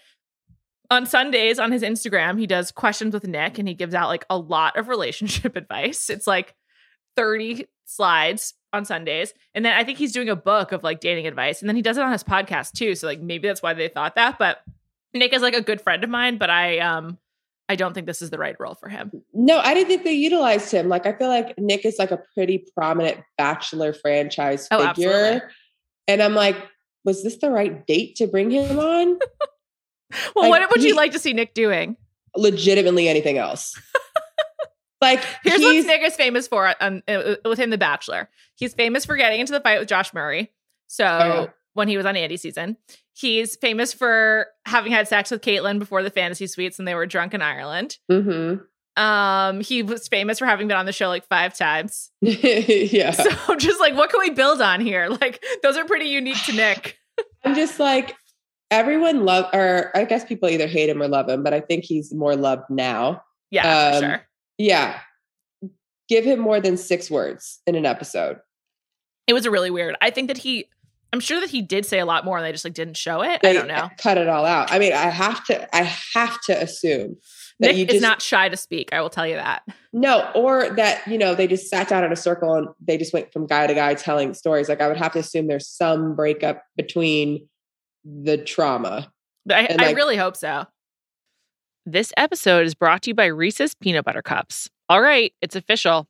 [0.91, 4.25] on Sundays on his Instagram, he does questions with Nick and he gives out like
[4.29, 6.09] a lot of relationship advice.
[6.09, 6.53] It's like
[7.15, 9.33] 30 slides on Sundays.
[9.53, 11.61] And then I think he's doing a book of like dating advice.
[11.61, 12.93] And then he does it on his podcast too.
[12.95, 14.37] So like maybe that's why they thought that.
[14.37, 14.59] But
[15.13, 17.17] Nick is like a good friend of mine, but I um
[17.67, 19.11] I don't think this is the right role for him.
[19.33, 20.87] No, I didn't think they utilized him.
[20.87, 25.09] Like I feel like Nick is like a pretty prominent bachelor franchise oh, figure.
[25.09, 25.41] Absolutely.
[26.07, 26.57] And I'm like,
[27.03, 29.07] was this the right date to bring him on?
[30.35, 31.97] well, like, what would he, you like to see Nick doing?
[32.35, 33.79] Legitimately anything else.
[35.01, 38.29] Like here's what Nick is famous for um, uh, with him, The Bachelor.
[38.55, 40.51] He's famous for getting into the fight with Josh Murray.
[40.87, 41.49] So oh.
[41.75, 42.77] When he was on Andi season,
[43.13, 47.05] he's famous for having had sex with Kaitlyn before the fantasy suites and they were
[47.05, 47.97] drunk in Ireland.
[48.09, 48.63] Mm-hmm.
[49.01, 52.11] Um, he was famous for having been on the show like five times.
[52.21, 53.11] yeah.
[53.11, 55.09] So just like, what can we build on here?
[55.21, 56.97] Like, those are pretty unique to Nick.
[57.45, 58.15] I'm just like,
[58.69, 61.83] everyone love, or I guess people either hate him or love him, but I think
[61.83, 63.21] he's more loved now.
[63.51, 64.27] Yeah, um, sure.
[64.57, 64.99] Yeah.
[66.07, 68.39] Give him more than six words in an episode.
[69.27, 69.95] It was a really weird.
[70.01, 70.69] I think that he
[71.15, 73.21] I'm sure that he did say a lot more and they just like didn't show
[73.21, 73.39] it.
[73.41, 73.89] They I don't know.
[73.97, 74.69] Cut it all out.
[74.69, 77.15] I mean, I have to I have to assume
[77.61, 78.89] that Nick just, is not shy to speak.
[78.91, 79.63] I will tell you that.
[79.93, 83.13] No, or that, you know, they just sat down in a circle and they just
[83.13, 84.67] went from guy to guy telling stories.
[84.67, 87.47] Like I would have to assume there's some breakup between
[88.03, 89.09] the trauma.
[89.49, 90.65] I, I really hope so.
[91.85, 94.69] This episode is brought to you by Reese's Peanut Butter Cups.
[94.89, 96.09] All right, it's official.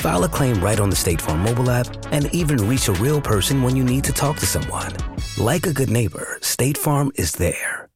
[0.00, 3.20] File a claim right on the State Farm mobile app and even reach a real
[3.20, 4.92] person when you need to talk to someone.
[5.36, 7.88] Like a good neighbor, State Farm is there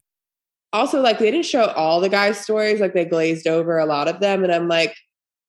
[0.73, 4.09] also like they didn't show all the guys' stories, like they glazed over a lot
[4.09, 4.43] of them.
[4.43, 4.97] And I'm like,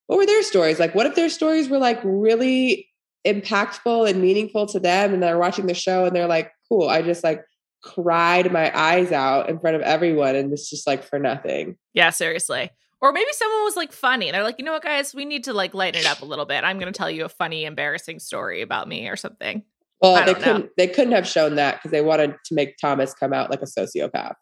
[0.07, 0.79] what were their stories?
[0.79, 2.89] Like, what if their stories were like really
[3.25, 5.13] impactful and meaningful to them?
[5.13, 7.43] And they're watching the show and they're like, cool, I just like
[7.81, 11.77] cried my eyes out in front of everyone and it's just like for nothing.
[11.93, 12.69] Yeah, seriously.
[13.03, 14.31] Or maybe someone was like funny.
[14.31, 16.45] They're like, you know what, guys, we need to like lighten it up a little
[16.45, 16.63] bit.
[16.63, 19.63] I'm going to tell you a funny, embarrassing story about me or something.
[20.01, 20.61] Well, they couldn't.
[20.63, 20.69] Know.
[20.77, 23.65] They couldn't have shown that because they wanted to make Thomas come out like a
[23.65, 24.33] sociopath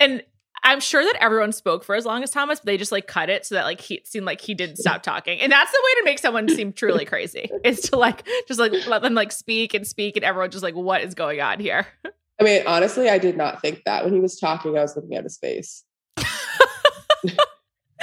[0.00, 0.24] and
[0.62, 3.30] I'm sure that everyone spoke for as long as Thomas, but they just like cut
[3.30, 5.40] it so that like he seemed like he didn't stop talking.
[5.40, 8.72] And that's the way to make someone seem truly crazy is to like just like
[8.86, 11.86] let them like speak and speak and everyone just like what is going on here?
[12.40, 15.14] I mean, honestly, I did not think that when he was talking, I was looking
[15.14, 15.84] at his face.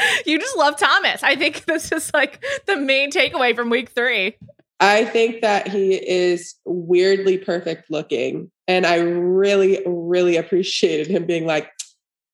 [0.26, 1.24] you just love Thomas.
[1.24, 4.38] I think this is like the main takeaway from week three.
[4.80, 8.52] I think that he is weirdly perfect looking.
[8.68, 11.72] And I really, really appreciated him being like,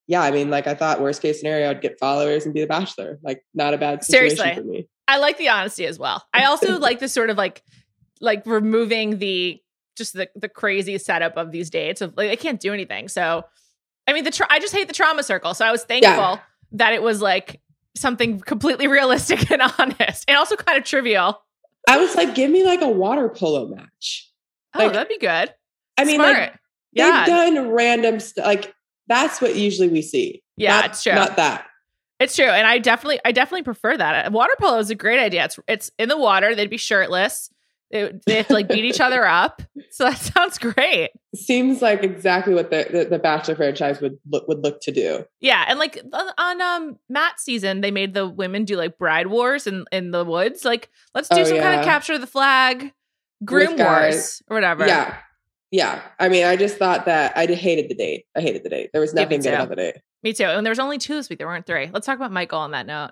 [0.07, 2.67] yeah, I mean, like I thought worst case scenario, I'd get followers and be the
[2.67, 3.19] bachelor.
[3.23, 4.61] Like not a bad situation Seriously.
[4.61, 4.87] for me.
[5.07, 6.23] I like the honesty as well.
[6.33, 7.63] I also like the sort of like
[8.19, 9.61] like removing the
[9.95, 13.07] just the the crazy setup of these dates of like they can't do anything.
[13.07, 13.45] So
[14.07, 15.53] I mean the tra- I just hate the trauma circle.
[15.53, 16.39] So I was thankful yeah.
[16.73, 17.61] That it was like
[17.95, 21.41] something completely realistic and honest and also kind of trivial.
[21.87, 24.29] I was like, give me like a water polo match.
[24.73, 25.53] Oh, that'd be good.
[25.97, 26.37] I mean, Smart.
[26.37, 26.59] like
[26.93, 27.25] yeah.
[27.25, 28.45] they've done random stuff.
[28.45, 28.73] Like
[29.07, 30.41] that's what usually we see.
[30.57, 31.13] Yeah, not, it's true.
[31.13, 31.67] Not that.
[32.19, 34.31] It's true, and I definitely, I definitely prefer that.
[34.31, 35.45] Water polo is a great idea.
[35.45, 36.55] It's it's in the water.
[36.55, 37.49] They'd be shirtless.
[37.93, 39.61] They, they have to like beat each other up.
[39.91, 41.11] So that sounds great.
[41.35, 45.25] Seems like exactly what the, the, the Bachelor franchise would look would look to do.
[45.39, 49.67] Yeah, and like on um Matt's season, they made the women do like bride wars
[49.67, 50.65] in in the woods.
[50.65, 51.61] Like let's do oh, some yeah.
[51.61, 52.91] kind of capture the flag,
[53.45, 54.87] groom wars or whatever.
[54.87, 55.15] Yeah,
[55.69, 58.25] yeah, I mean, I just thought that I hated the date.
[58.35, 58.89] I hated the date.
[58.91, 59.95] There was nothing good about the date.
[60.23, 60.45] Me too.
[60.45, 61.37] And there was only two this week.
[61.39, 61.89] There weren't three.
[61.93, 63.11] Let's talk about Michael on that note.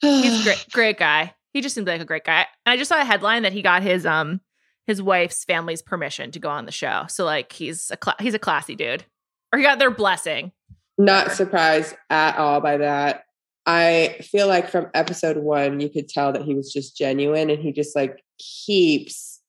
[0.00, 1.34] He's a great, great guy.
[1.52, 2.46] He just seems like a great guy.
[2.64, 4.40] And I just saw a headline that he got his um
[4.86, 7.04] his wife's family's permission to go on the show.
[7.08, 9.04] So like he's a cl- he's a classy dude,
[9.52, 10.52] or he got their blessing.
[10.98, 13.24] Not surprised at all by that.
[13.64, 17.62] I feel like from episode one, you could tell that he was just genuine, and
[17.62, 19.40] he just like keeps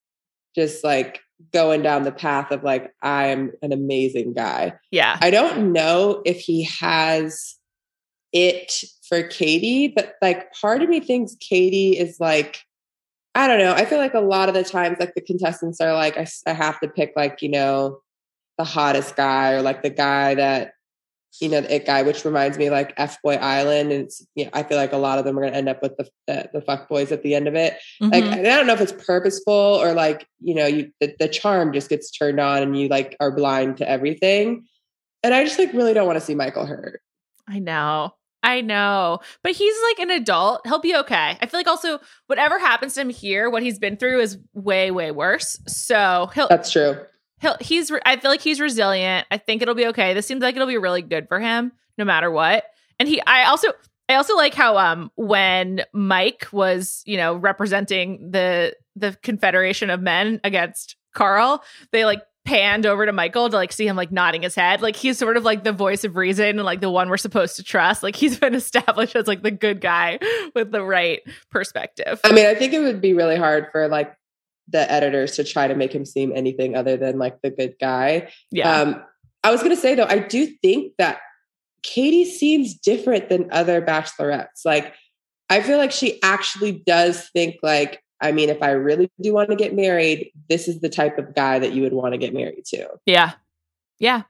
[0.56, 4.74] just like going down the path of like I'm an amazing guy.
[4.92, 5.18] Yeah.
[5.22, 7.56] I don't know if he has
[8.34, 12.62] it for Katie, but like part of me thinks Katie is like
[13.36, 13.74] I don't know.
[13.74, 16.54] I feel like a lot of the times like the contestants are like I, I
[16.54, 18.00] have to pick like, you know,
[18.58, 20.74] the hottest guy or like the guy that
[21.42, 23.92] you know, the it guy, which reminds me like F Boy Island.
[23.92, 25.70] And it's, you know, I feel like a lot of them are going to end
[25.70, 27.78] up with the, the, the fuck boys at the end of it.
[28.02, 28.12] Mm-hmm.
[28.12, 31.74] Like, I don't know if it's purposeful or like, you know, you, the, the charm
[31.74, 34.66] just gets turned on and you like are blind to everything.
[35.24, 37.02] And I just like really don't want to see Michael hurt.
[37.48, 38.14] I know.
[38.44, 39.20] I know.
[39.42, 40.62] But he's like an adult.
[40.66, 41.38] He'll be okay.
[41.42, 44.92] I feel like also whatever happens to him here, what he's been through is way,
[44.92, 45.58] way worse.
[45.66, 46.98] So he'll That's true
[47.44, 49.28] he'll he's I feel like he's resilient.
[49.30, 50.16] I think it'll be okay.
[50.16, 52.64] This seems like it'll be really good for him no matter what.
[53.00, 53.68] And he I also
[54.10, 60.02] I also like how um when Mike was, you know, representing the the Confederation of
[60.02, 64.42] Men against Karl, they like panned over to Michael to like see him like nodding
[64.42, 64.82] his head.
[64.82, 67.56] Like he's sort of like the voice of reason and like the one we're supposed
[67.56, 68.04] to trust.
[68.04, 70.20] Like he's been established as like the good guy
[70.54, 72.20] with the right perspective.
[72.24, 74.14] I mean, I think it would be really hard for like
[74.68, 78.32] the editors to try to make him seem anything other than like the good guy.
[78.52, 78.82] Yeah.
[78.82, 79.04] Um,
[79.44, 81.20] I was going to say though, I do think that
[81.84, 84.66] Katie seems different than other bachelorettes.
[84.66, 84.94] Like,
[85.50, 89.50] I feel like she actually does think like, I mean, if I really do want
[89.50, 92.34] to get married, this is the type of guy that you would want to get
[92.34, 92.88] married to.
[93.06, 93.34] yeah.
[94.00, 94.24] Yeah.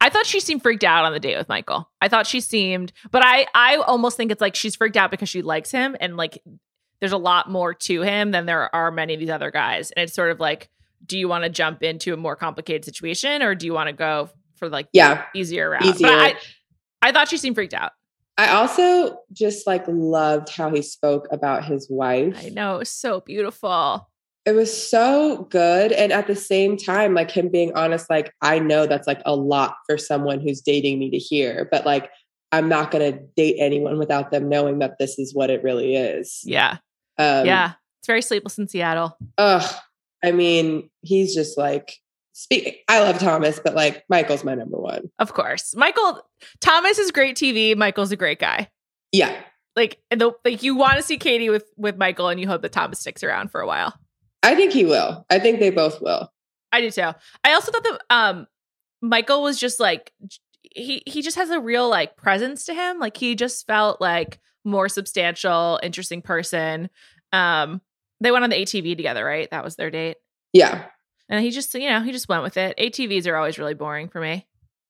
[0.00, 1.90] I thought she seemed freaked out on the date with Michael.
[2.00, 5.28] I thought she seemed, but I I almost think it's like she's freaked out because
[5.28, 6.42] she likes him and like
[7.00, 9.90] there's a lot more to him than there are many of these other guys.
[9.90, 10.70] And it's sort of like,
[11.04, 13.92] do you want to jump into a more complicated situation or do you want to
[13.92, 15.24] go for like Yeah.
[15.34, 15.84] the easier route?
[15.84, 16.08] Easier.
[16.08, 16.34] But I,
[17.02, 17.92] I thought she seemed freaked out.
[18.38, 22.40] I also just like loved how he spoke about his wife.
[22.40, 24.08] I know, it was so beautiful.
[24.46, 25.92] It was so good.
[25.92, 29.34] And at the same time, like him being honest, like, I know that's like a
[29.34, 32.10] lot for someone who's dating me to hear, but like,
[32.52, 35.96] I'm not going to date anyone without them knowing that this is what it really
[35.96, 36.40] is.
[36.44, 36.78] Yeah.
[37.18, 37.72] Um, yeah.
[38.00, 39.18] It's very sleepless in Seattle.
[39.36, 39.74] Ugh.
[40.24, 41.96] I mean, he's just like,
[42.38, 42.84] speak.
[42.88, 45.10] I love Thomas, but like, Michael's my number one.
[45.18, 45.74] Of course.
[45.76, 46.22] Michael
[46.60, 47.76] Thomas is great TV.
[47.76, 48.70] Michael's a great guy.
[49.12, 49.34] Yeah.
[49.74, 52.72] Like the like you want to see Katie with with Michael and you hope that
[52.72, 53.94] Thomas sticks around for a while.
[54.42, 55.26] I think he will.
[55.30, 56.32] I think they both will.
[56.72, 57.12] I do too.
[57.44, 58.46] I also thought that um
[59.02, 60.12] Michael was just like
[60.74, 62.98] he he just has a real like presence to him.
[62.98, 66.90] Like he just felt like more substantial, interesting person.
[67.32, 67.80] Um
[68.20, 69.48] they went on the ATV together, right?
[69.50, 70.16] That was their date.
[70.52, 70.86] Yeah.
[71.28, 72.76] And he just, you know, he just went with it.
[72.78, 74.46] ATVs are always really boring for me.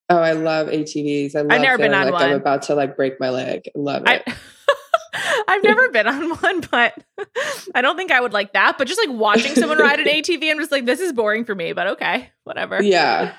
[0.09, 1.35] Oh, I love ATVs.
[1.37, 3.63] I love never been on like I'm about to like break my leg.
[3.67, 4.23] I love it.
[4.27, 4.35] I
[5.49, 6.95] I've never been on one, but
[7.75, 8.79] I don't think I would like that.
[8.79, 11.55] But just like watching someone ride an ATV, I'm just like, this is boring for
[11.55, 12.83] me, but okay, whatever.
[12.83, 13.35] yeah.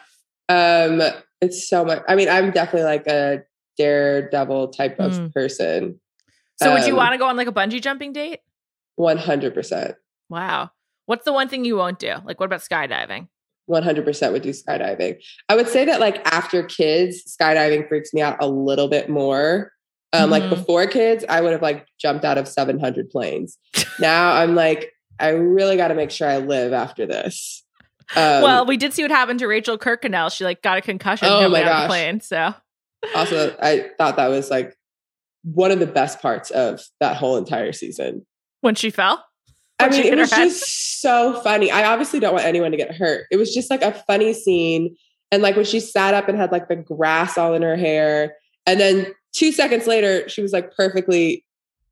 [0.49, 1.01] Um,
[1.41, 2.03] it's so much.
[2.07, 3.43] I mean, I'm definitely like a
[3.77, 5.33] daredevil type of Mm.
[5.33, 5.99] person.
[6.57, 8.41] So would you Um, want to go on like a bungee jumping date?
[8.99, 9.95] 100%.
[10.29, 10.71] Wow.
[11.09, 12.13] What's the one thing you won't do?
[12.23, 13.29] Like, what about skydiving?
[13.67, 15.17] 100% would do skydiving.
[15.49, 19.71] I would say that like after kids, skydiving freaks me out a little bit more.
[20.13, 20.49] Um, like Mhm.
[20.51, 23.57] before kids, I would have like jumped out of 700 planes.
[23.99, 27.63] now I'm like, I really got to make sure I live after this.
[28.15, 30.31] Um, well, we did see what happened to Rachel Kirkconnell.
[30.31, 31.81] She like got a concussion Oh coming my out of gosh.
[31.83, 32.21] the plane.
[32.21, 32.53] So
[33.15, 34.75] also, I thought that was like
[35.43, 38.27] one of the best parts of that whole entire season.
[38.61, 39.25] when she fell,
[39.79, 40.49] I mean, it was head.
[40.49, 41.71] just so funny.
[41.71, 43.27] I obviously don't want anyone to get hurt.
[43.31, 44.95] It was just like a funny scene.
[45.31, 48.35] And like when she sat up and had like the grass all in her hair.
[48.65, 51.45] And then two seconds later, she was like perfectly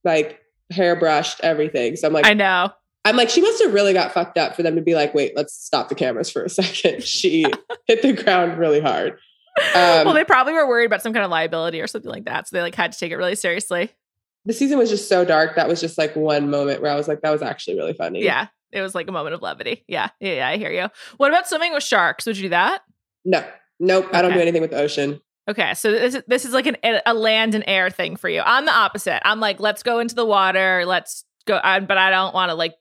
[0.04, 0.42] like
[0.74, 1.96] hairbrushed, everything.
[1.96, 2.72] So I'm like, I know.
[3.06, 5.34] I'm like, she must have really got fucked up for them to be like, wait,
[5.36, 7.04] let's stop the cameras for a second.
[7.04, 7.46] She
[7.88, 9.18] hit the ground really hard.
[9.74, 12.48] Um, well, they probably were worried about some kind of liability or something like that,
[12.48, 13.92] so they like had to take it really seriously.
[14.48, 15.56] The season was just so dark.
[15.58, 18.24] That was just like one moment where I was like, that was actually really funny.
[18.24, 19.84] Yeah, it was like a moment of levity.
[19.88, 20.48] Yeah, yeah, yeah.
[20.48, 20.88] I hear you.
[21.18, 22.26] What about swimming with sharks?
[22.26, 22.82] Would you do that?
[23.26, 23.46] No,
[23.80, 24.08] nope.
[24.14, 25.20] I don't do anything with the ocean.
[25.50, 28.42] Okay, so this is, this is like an, a land and air thing for you.
[28.44, 29.26] I'm the opposite.
[29.28, 30.84] I'm like, let's go into the water.
[30.86, 31.60] Let's go.
[31.62, 32.74] I, but I don't want to like,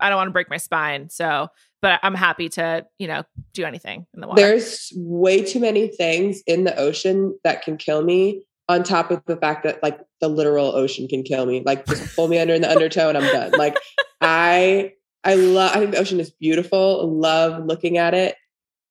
[0.00, 1.08] I don't want to break my spine.
[1.08, 1.48] So,
[1.80, 3.22] but I'm happy to, you know,
[3.54, 4.40] do anything in the water.
[4.40, 8.42] There's way too many things in the ocean that can kill me.
[8.68, 12.14] On top of the fact that like the literal ocean can kill me, like just
[12.16, 13.50] pull me under in the undertow and I'm done.
[13.58, 13.76] Like
[14.20, 14.92] I,
[15.24, 15.72] I love.
[15.76, 17.10] I think the ocean is beautiful.
[17.12, 18.36] Love looking at it.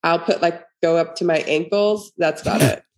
[0.03, 2.11] I'll put like go up to my ankles.
[2.17, 2.83] That's about it.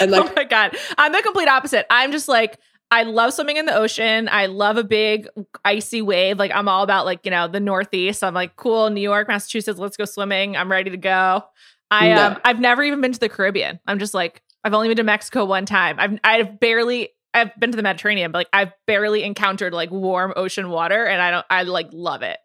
[0.00, 1.86] And oh my god, I'm the complete opposite.
[1.90, 2.58] I'm just like.
[2.92, 4.28] I love swimming in the ocean.
[4.32, 5.28] I love a big
[5.64, 6.40] icy wave.
[6.40, 8.24] Like I'm all about like, you know, the Northeast.
[8.24, 10.56] I'm like, cool, New York, Massachusetts, let's go swimming.
[10.56, 11.44] I'm ready to go.
[11.92, 12.26] I No.
[12.26, 13.78] um I've never even been to the Caribbean.
[13.86, 15.96] I'm just like, I've only been to Mexico one time.
[15.98, 20.32] I've I've barely I've been to the Mediterranean, but like I've barely encountered like warm
[20.36, 22.38] ocean water and I don't I like love it.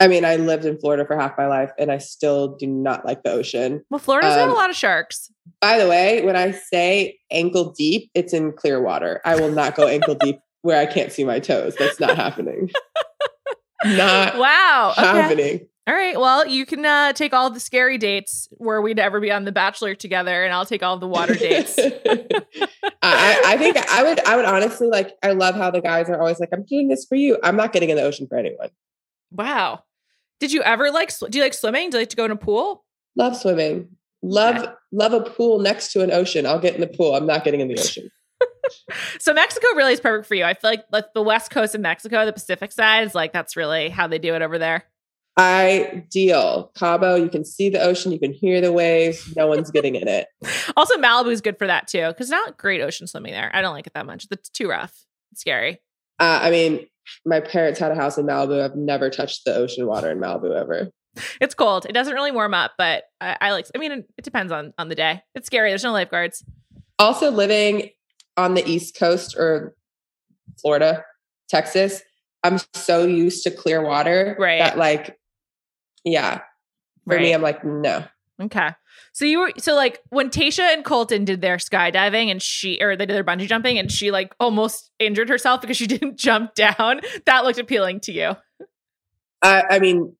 [0.00, 3.04] I mean, I lived in Florida for half my life, and I still do not
[3.04, 3.82] like the ocean.
[3.90, 5.28] Well, Florida's got a Um, lot of sharks.
[5.60, 9.20] By the way, when I say ankle deep, it's in clear water.
[9.24, 11.74] I will not go ankle deep where I can't see my toes.
[11.76, 12.70] That's not happening.
[13.84, 14.94] not Wow.
[14.96, 15.06] Okay.
[15.06, 15.68] happening.
[15.88, 16.20] All right.
[16.20, 19.52] Well, you can uh, take all the scary dates where we'd ever be on The
[19.52, 21.78] Bachelor together, and I'll take all the water dates.
[23.02, 24.20] I, I think I would.
[24.26, 25.16] I would honestly like.
[25.22, 27.72] I love how the guys are always like, "I'm doing this for you." I'm not
[27.72, 28.68] getting in the ocean for anyone.
[29.30, 29.82] wow.
[30.40, 31.10] Did you ever like?
[31.10, 31.90] Sw- do you like swimming?
[31.90, 32.84] Do you like to go in a pool?
[33.16, 33.88] Love swimming.
[34.22, 34.72] Love Okay.
[34.92, 36.44] love a pool next to an ocean.
[36.44, 37.14] I'll get in the pool.
[37.14, 38.10] I'm not getting in the ocean.
[39.18, 40.44] So Mexico really is perfect for you.
[40.44, 43.56] I feel like like the west coast of Mexico, the Pacific side, is like that's
[43.56, 44.84] really how they do it over there.
[45.38, 46.70] Ideal.
[46.74, 49.34] Cabo, you can see the ocean, you can hear the waves.
[49.36, 50.26] No one's getting in it.
[50.76, 53.50] Also, Malibu is good for that too, because not great ocean swimming there.
[53.54, 54.26] I don't like it that much.
[54.30, 54.94] It's too rough.
[55.32, 55.80] It's scary.
[56.18, 56.86] Uh, I mean,
[57.24, 58.62] my parents had a house in Malibu.
[58.62, 60.88] I've never touched the ocean water in Malibu ever.
[61.40, 61.86] It's cold.
[61.86, 63.66] It doesn't really warm up, but I, I like.
[63.74, 65.22] I mean, it depends on on the day.
[65.34, 65.70] It's scary.
[65.70, 66.44] There's no lifeguards.
[66.98, 67.90] Also, living
[68.36, 69.74] on the East Coast or
[70.60, 71.04] Florida,
[71.48, 72.02] Texas,
[72.44, 74.58] I'm so used to clear water Right.
[74.58, 75.16] that like,
[76.12, 76.40] yeah,
[77.06, 78.04] for me, I'm like, no.
[78.40, 78.70] Okay.
[79.12, 82.94] So you were so like when Tayshia and Colton did their skydiving and she or
[82.94, 86.54] they did their bungee jumping and she like almost injured herself because she didn't jump
[86.54, 87.00] down.
[87.26, 88.36] That looked appealing to you.
[89.42, 90.14] I, I mean,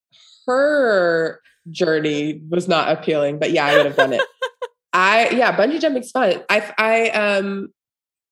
[0.47, 4.23] her journey was not appealing, but yeah, I would have done it.
[4.93, 6.43] I yeah, bungee jumping's fun.
[6.49, 7.69] I I um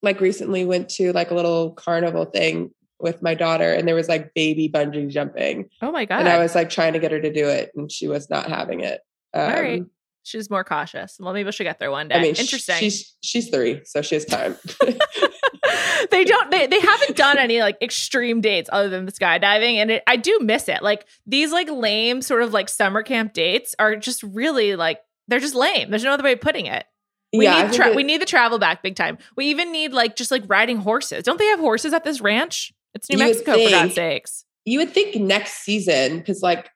[0.03, 4.09] like recently went to like a little carnival thing with my daughter, and there was
[4.09, 6.20] like baby bungee jumping, Oh my god.
[6.20, 8.49] and I was like trying to get her to do it, and she was not
[8.49, 9.01] having it.
[9.34, 9.82] Um, All right.
[10.22, 11.18] She's more cautious.
[11.20, 12.16] Well, maybe she'll get there one day.
[12.16, 12.76] I mean, Interesting.
[12.78, 14.57] She's she's three, so she has time.
[16.11, 19.90] they don't they, they haven't done any like extreme dates other than the skydiving and
[19.90, 23.74] it, i do miss it like these like lame sort of like summer camp dates
[23.78, 26.84] are just really like they're just lame there's no other way of putting it
[27.32, 29.92] we yeah, need tra- it- we need the travel back big time we even need
[29.92, 33.24] like just like riding horses don't they have horses at this ranch it's new You
[33.24, 33.92] mexico for god's think.
[33.94, 36.68] sakes you would think next season because like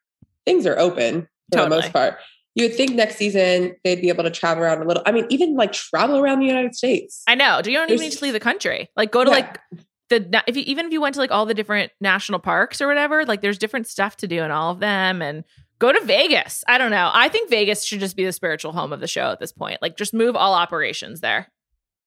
[0.46, 2.18] things are open for the most part.
[2.54, 5.02] You would think next season they'd be able to travel around a little.
[5.06, 7.22] I mean, even like travel around the United States.
[7.26, 9.36] i know do you don't even need to leave the country like go to Yeah.
[9.36, 9.58] like
[10.08, 12.86] the if you even if you went to like all the different national parks or
[12.86, 15.42] whatever like there's different stuff to do in all of them and
[15.80, 16.62] go to Vegas.
[16.68, 17.10] I don't know.
[17.12, 19.80] I think Vegas should just be the spiritual home of the show at this point.
[19.82, 21.48] Like just move all operations there.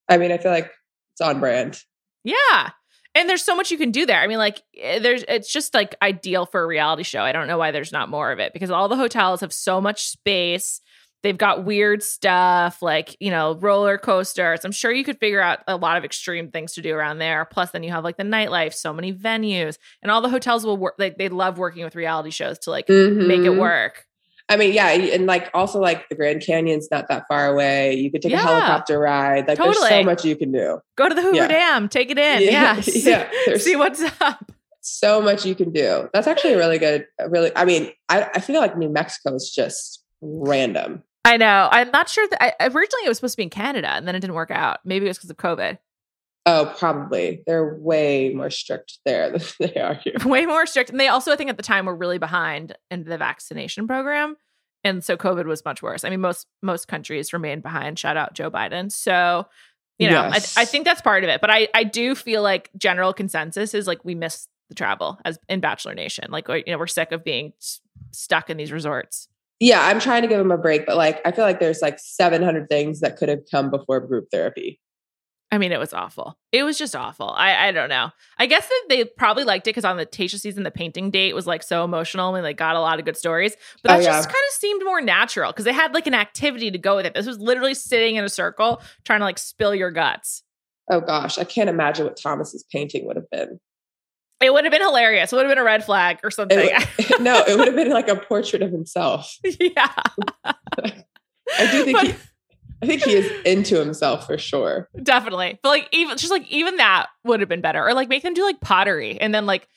[0.07, 0.71] I mean, I feel like
[1.13, 1.81] it's on brand.
[2.23, 2.69] Yeah.
[3.15, 4.19] And there's so much you can do there.
[4.19, 7.21] I mean, like eh, there's it's just like ideal for a reality show.
[7.21, 9.79] I don't know why there's not more of it because all the hotels have so
[9.79, 10.81] much space.
[11.21, 14.65] They've got weird stuff like, you know, roller coasters.
[14.65, 17.45] I'm sure you could figure out a lot of extreme things to do around there.
[17.45, 20.75] Plus, then you have like the nightlife, so many venues, and all the hotels will
[20.75, 20.95] work.
[20.97, 23.57] Like they love working with reality shows to like make it Mhm.
[23.59, 24.05] work.
[24.53, 27.95] I mean, yeah, and like also like the Grand Canyon's not that far away.
[27.95, 28.43] You could take Yeah.
[28.43, 29.47] a helicopter ride.
[29.47, 30.79] Like there's so much you can do.
[30.95, 31.47] Go to the Hoover Yeah.
[31.47, 32.41] Dam, take it in.
[32.43, 33.27] Yeah, Yeah.
[33.47, 34.51] yeah, See what's up.
[34.81, 36.09] So much you can do.
[36.13, 37.07] That's actually a really good.
[37.29, 41.03] Really, I mean, I, I feel like New Mexico is just random.
[41.25, 41.69] I know.
[41.71, 44.13] I'm not sure that I, originally it was supposed to be in Canada and then
[44.15, 44.79] it didn't work out.
[44.83, 45.77] Maybe it was because of COVID.
[46.45, 47.41] Oh, probably.
[47.47, 50.15] They're way more strict there than they are here.
[50.25, 50.89] Way more strict.
[50.89, 54.35] And they also, I think at the time, were really behind in the vaccination program.
[54.83, 56.03] And so COVID was much worse.
[56.03, 57.97] I mean, most most countries remained behind.
[57.97, 58.91] Shout out Joe Biden.
[58.91, 59.47] So,
[59.97, 60.57] you know, Yes.
[60.57, 61.39] I, I think that's part of it.
[61.39, 65.39] But I, I do feel like general consensus is like we miss the travel as
[65.47, 66.25] in Bachelor Nation.
[66.29, 67.79] Like, you know, we're sick of being s-
[68.11, 69.29] stuck in these resorts.
[69.61, 71.97] Yeah, I'm trying to give them a break, but like I feel like there's like
[71.99, 74.81] 700 things that could have come before group therapy.
[75.53, 76.37] I mean, it was awful.
[76.51, 77.29] It was just awful.
[77.29, 78.09] I I don't know.
[78.39, 81.35] I guess that they probably liked it because on the Tayshia season, the painting date
[81.35, 83.55] was like so emotional and like got a lot of good stories.
[83.83, 84.11] But Oh, that yeah.
[84.17, 87.05] just kind of seemed more natural because they had like an activity to go with
[87.05, 87.13] it.
[87.13, 90.41] This was literally sitting in a circle trying to like spill your guts.
[90.89, 93.59] Oh gosh, I can't imagine what Thomas's painting would have been.
[94.41, 95.31] It would have been hilarious.
[95.31, 96.57] It would have been a red flag or something.
[96.59, 99.37] It, no, it would have been like a portrait of himself.
[99.43, 99.93] yeah.
[100.45, 102.15] I do think But- he,
[102.83, 104.89] I think he is into himself for sure.
[105.01, 105.59] Definitely.
[105.63, 107.85] But like even just like even that would have been better.
[107.85, 109.67] Or like make them do like pottery and then like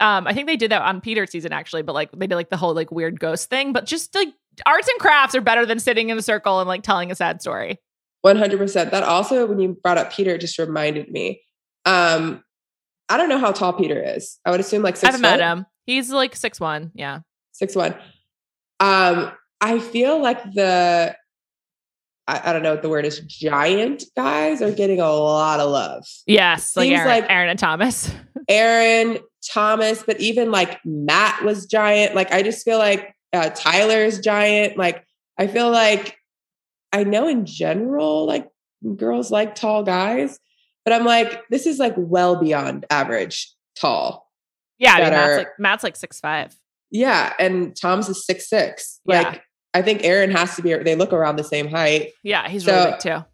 [0.00, 2.50] um I think they did that on Peter's season actually, but like they did like
[2.50, 3.72] the whole like weird ghost thing.
[3.72, 4.28] But just like
[4.66, 7.40] arts and crafts are better than sitting in a circle and like telling a sad
[7.40, 7.78] story.
[8.24, 8.90] 100%.
[8.90, 11.42] That also, when you brought up Peter, just reminded me.
[11.84, 12.44] Um,
[13.08, 14.38] I don't know how tall Peter is.
[14.44, 15.66] I would assume like I haven't met him.
[15.84, 16.92] He's like six one.
[16.94, 17.20] Yeah.
[17.50, 17.94] six one.
[18.80, 21.16] Um, I feel like the
[22.32, 23.20] I, I don't know what the word is.
[23.20, 26.06] Giant guys are getting a lot of love.
[26.26, 26.76] Yes.
[26.76, 28.12] Like Seems Aaron, like- Aaron and Thomas.
[28.48, 29.18] Aaron,
[29.50, 32.14] Thomas, but even like Matt was giant.
[32.14, 34.76] Like I just feel like uh, Tyler's giant.
[34.76, 35.04] Like
[35.38, 36.16] I feel like
[36.92, 38.48] I know in general, like
[38.96, 40.38] girls like tall guys,
[40.84, 44.28] but I'm like, this is like well beyond average tall.
[44.78, 44.94] Yeah.
[44.94, 46.56] I mean, Matt's are- like Matt's like six five.
[46.90, 49.00] Yeah, and Tom's is six six.
[49.06, 49.22] Yeah.
[49.22, 49.42] Like
[49.74, 50.74] I think Aaron has to be.
[50.74, 52.10] They look around the same height.
[52.22, 53.24] Yeah, he's So- really big too.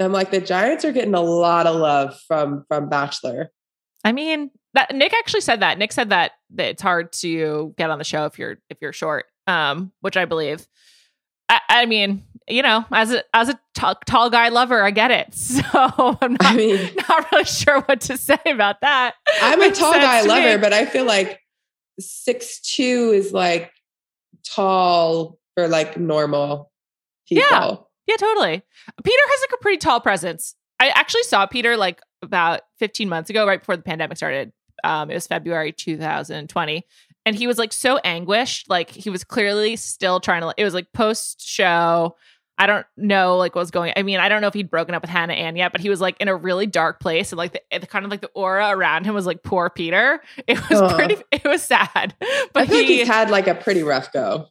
[0.00, 3.52] I'm like, the Giants are getting a lot of love from from Bachelor.
[4.04, 5.78] I mean, that Nick actually said that.
[5.78, 8.92] Nick said that that it's hard to get on the show if you're if you're
[8.92, 10.66] short, um, which I believe.
[11.48, 15.12] I, I mean, you know, as a as a tall, tall guy lover, I get
[15.12, 15.34] it.
[15.34, 15.62] So
[16.20, 19.14] I'm I not, mean, not really sure what to say about that.
[19.40, 20.60] I'm a tall guy lover, me.
[20.60, 21.38] but I feel like
[22.00, 23.70] six two is like
[24.44, 26.70] tall for like normal
[27.28, 27.44] people.
[27.50, 27.76] Yeah.
[28.08, 28.62] Yeah, totally.
[29.04, 30.54] Peter has like a pretty tall presence.
[30.80, 35.10] I actually saw Peter like about 15 months ago, right before the pandemic started, Um,
[35.10, 36.84] it was February 2020.
[37.24, 38.68] And he was like so anguished.
[38.68, 42.16] Like he was clearly still trying to, it was like post show.
[42.58, 43.92] I don't know like what was going.
[43.96, 45.88] I mean, I don't know if he'd broken up with Hannah Ann yet, but he
[45.88, 48.30] was like in a really dark place, and like the, the kind of like the
[48.34, 50.20] aura around him was like poor Peter.
[50.46, 51.16] It was pretty.
[51.32, 52.98] It was sad, I but feel like he.
[52.98, 54.48] he's had like a pretty rough go.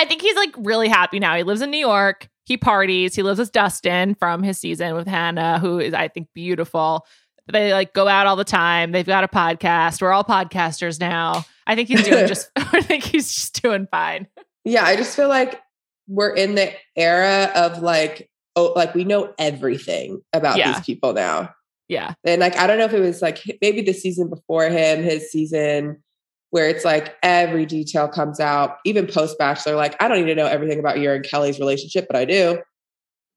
[0.00, 1.36] I think he's like really happy now.
[1.36, 2.28] He lives in New York.
[2.46, 3.14] He parties.
[3.14, 7.06] He lives with Dustin from his season with Hannah, who is I think beautiful.
[7.52, 8.92] They like go out all the time.
[8.92, 10.00] They've got a podcast.
[10.00, 11.44] We're all podcasters now.
[11.66, 12.50] I think he's doing just.
[12.56, 14.26] I think he's just doing fine.
[14.64, 15.60] Yeah, I just feel like
[16.08, 20.72] we're in the era of like, oh, like we know everything about Yeah.
[20.72, 21.50] these people now.
[21.88, 22.14] Yeah.
[22.24, 25.30] And like, I don't know if it was like maybe the season before him, his
[25.30, 26.02] season,
[26.50, 29.76] where it's like every detail comes out, even post Bachelor.
[29.76, 32.60] Like, I don't need to know everything about your and Kelly's relationship, but I do.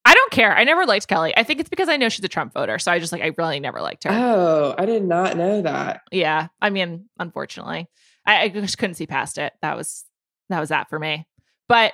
[0.06, 0.56] I don't care.
[0.56, 1.34] I never liked Kelly.
[1.38, 2.78] I think it's because I know she's a Trump voter.
[2.78, 4.10] So I just like I really never liked her.
[4.12, 6.02] Oh, I did not know that.
[6.12, 6.48] Yeah.
[6.62, 7.88] I mean, unfortunately,
[8.26, 9.54] I, I just couldn't see past it.
[9.62, 10.04] That was
[10.50, 11.26] that was that for me.
[11.70, 11.94] But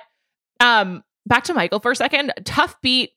[0.58, 2.32] um, back to Michael for a second.
[2.44, 3.10] Tough beat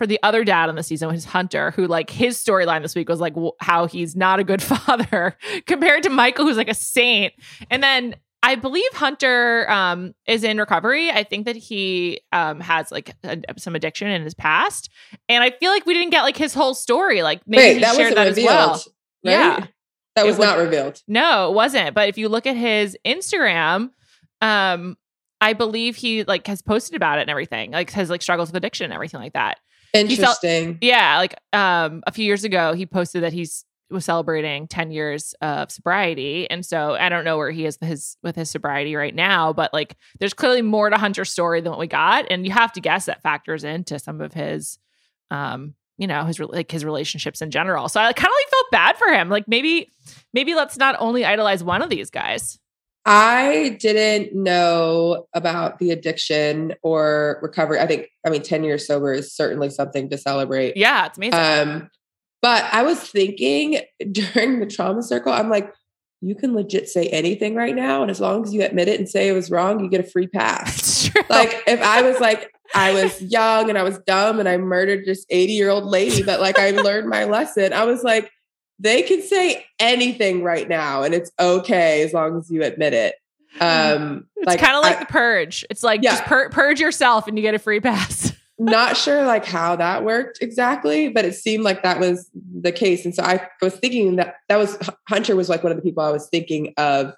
[0.00, 3.10] for the other dad on the season was Hunter, who like his storyline this week
[3.10, 5.36] was like w- how he's not a good father
[5.66, 7.34] compared to Michael, who's like a saint.
[7.70, 11.10] And then I believe Hunter um, is in recovery.
[11.10, 14.88] I think that he um, has like a, some addiction in his past,
[15.28, 17.22] and I feel like we didn't get like his whole story.
[17.22, 18.46] Like maybe Wait, he that shared that as revealed.
[18.48, 18.70] well.
[18.72, 19.32] Right?
[19.32, 19.66] Yeah.
[20.16, 21.02] That It was- not revealed.
[21.06, 21.94] No, it wasn't.
[21.94, 23.90] But if you look at his Instagram,
[24.40, 24.96] um,
[25.42, 27.72] I believe he like has posted about it and everything.
[27.72, 29.58] Like has like struggles with addiction and everything like that.
[29.92, 30.78] Felt- Interesting.
[30.80, 35.34] Yeah, like um a few years ago he posted that he's was celebrating 10 years
[35.42, 36.48] of sobriety.
[36.48, 39.52] And so I don't know where he is with his with his sobriety right now,
[39.52, 42.26] but like there's clearly more to Hunter's story than what we got.
[42.30, 44.78] And you have to guess that factors into some of his
[45.32, 47.88] um you know his like his relationships in general.
[47.88, 49.28] So I kind of like felt bad for him.
[49.28, 49.90] Like maybe
[50.32, 52.58] maybe let's not only idolize one of these guys.
[53.06, 57.80] I didn't know about the addiction or recovery.
[57.80, 60.76] I think, I mean, 10 years sober is certainly something to celebrate.
[60.76, 61.38] Yeah, it's amazing.
[61.38, 61.90] Um,
[62.42, 63.80] but I was thinking
[64.12, 65.72] during the trauma circle, I'm like,
[66.22, 68.02] you can legit say anything right now.
[68.02, 70.10] And as long as you admit it and say it was wrong, you get a
[70.10, 71.10] free pass.
[71.30, 75.04] like if I was like, I was young and I was dumb and I murdered
[75.06, 78.30] this 80 year old lady, but like I learned my lesson, I was like,
[78.80, 83.14] they can say anything right now and it's okay as long as you admit it.
[83.60, 85.64] Um, it's kind of like I- the purge.
[85.70, 86.12] It's like Yeah.
[86.12, 88.32] just pur- purge yourself and you get a free pass.
[88.60, 93.04] not sure like how that worked exactly, but it seemed like that was the case.
[93.04, 94.78] And so I was thinking that that was
[95.08, 97.12] Hunter was like one of the people I was thinking of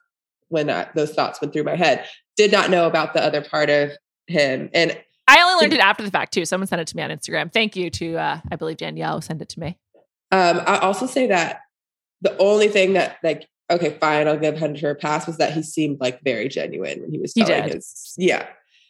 [0.49, 2.07] when I, those thoughts went through my head.
[2.37, 3.91] Did not know about the other part of
[4.27, 4.71] him.
[4.73, 4.99] And
[5.29, 6.45] I only learned it after the fact too.
[6.47, 7.53] Someone sent it to me on Instagram.
[7.53, 9.79] Thank you to uh, I believe Danielle sent it to me.
[10.33, 11.61] Um, I also say that
[12.23, 15.63] the only thing that like, okay, fine, I'll give Hunter a pass was that he
[15.63, 17.75] seemed like very genuine when he was He telling did.
[17.75, 18.47] his, yeah.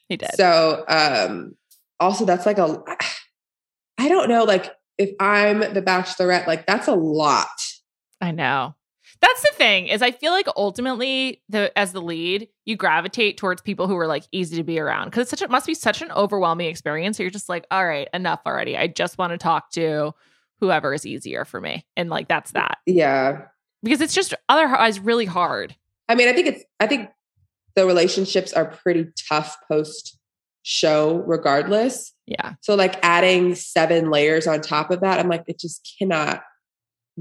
[0.08, 0.34] He did.
[0.34, 1.56] So um
[2.00, 2.82] also that's like a
[3.98, 7.48] I don't know, like if I'm the bachelorette, like that's a lot.
[8.20, 8.74] I know.
[9.20, 13.62] That's the thing is I feel like ultimately the as the lead, you gravitate towards
[13.62, 15.74] people who are like easy to be around because it's such a, it must be
[15.74, 17.16] such an overwhelming experience.
[17.16, 18.76] So you're just like, all right, enough already.
[18.76, 20.12] I just want to talk to
[20.62, 21.84] whoever is easier for me.
[21.96, 22.78] And like that's that.
[22.86, 23.46] Yeah.
[23.82, 25.74] Because it's just otherwise really hard.
[26.08, 27.10] I mean, I think it's I think
[27.74, 30.16] the relationships are pretty tough post
[30.62, 32.14] show regardless.
[32.26, 32.52] Yeah.
[32.60, 36.42] So like adding seven layers on top of that, I'm like, it just cannot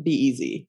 [0.01, 0.67] be easy.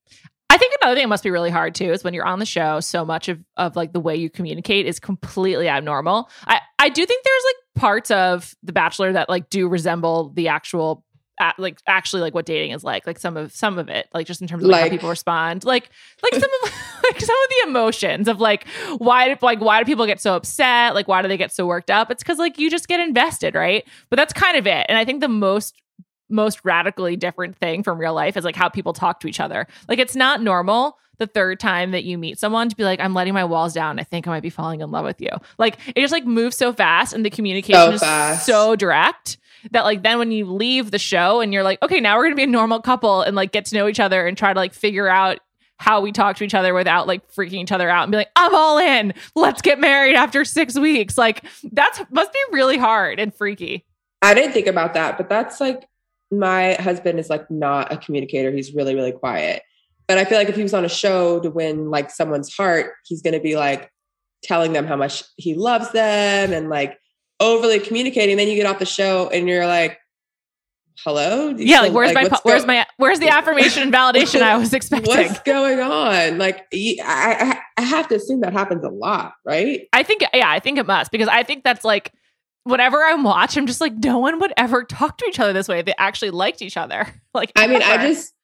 [0.49, 2.47] I think another thing that must be really hard too is when you're on the
[2.47, 6.31] show, so much of, of like the way you communicate is completely abnormal.
[6.47, 10.49] I, I do think there's like parts of The Bachelor that like do resemble the
[10.49, 11.05] actual
[11.41, 14.27] a like actually like what dating is like like some of some of it like
[14.27, 15.65] just in terms of like, how people respond.
[15.65, 15.91] Like
[16.23, 16.71] like some of
[17.05, 18.67] like some of the emotions of like
[18.99, 20.95] why do like why do people get so upset?
[20.95, 22.11] Like why do they get so worked up?
[22.11, 23.87] It's because like you just get invested right?
[24.11, 24.87] But that's kind of it.
[24.89, 25.75] And i think the most
[26.29, 29.67] most radically different thing from real life is like how people talk to each other.
[29.89, 33.15] Like it's not normal the third time that you meet someone to be like, I'm
[33.15, 34.01] letting my walls down.
[34.01, 35.29] I think I might be falling in love with you.
[35.59, 39.37] Like it just like moves so fast and the communication So is so direct
[39.71, 42.37] that like then when you leave the show and you're like, okay, now we're gonna
[42.37, 44.75] be a normal couple and like get to know each other and try to like
[44.75, 45.39] figure out
[45.79, 48.31] how we talk to each other without like freaking each other out and be like,
[48.37, 49.13] I'm all in.
[49.35, 51.19] Let's get married after six weeks.
[51.19, 53.85] Like that's must be really hard and freaky.
[54.21, 55.89] I didn't think about that, but that's like
[56.31, 58.51] my husband is like not a communicator.
[58.51, 59.63] He's really, really quiet.
[60.07, 62.93] But I feel like if he was on a show to win like someone's heart,
[63.05, 63.91] he's to be like
[64.43, 66.99] telling them how much he loves them and like
[67.43, 68.37] overly communicating.
[68.37, 69.99] Then you get off the show and you're like,
[71.05, 71.49] hello?
[71.51, 74.57] You Yeah, like where's my what's where's go- my where's the affirmation and validation I
[74.57, 75.09] was expecting?
[75.15, 76.39] What's going on?
[76.39, 79.89] Like, I I have to assume that happens a lot, right?
[79.93, 82.13] I think yeah, I think it must because I think that's like
[82.65, 85.69] whenever I'm watch, I'm just like no one would ever talk to each other this
[85.69, 85.81] way.
[85.81, 87.07] if They actually liked each other.
[87.35, 88.35] Like I mean, I just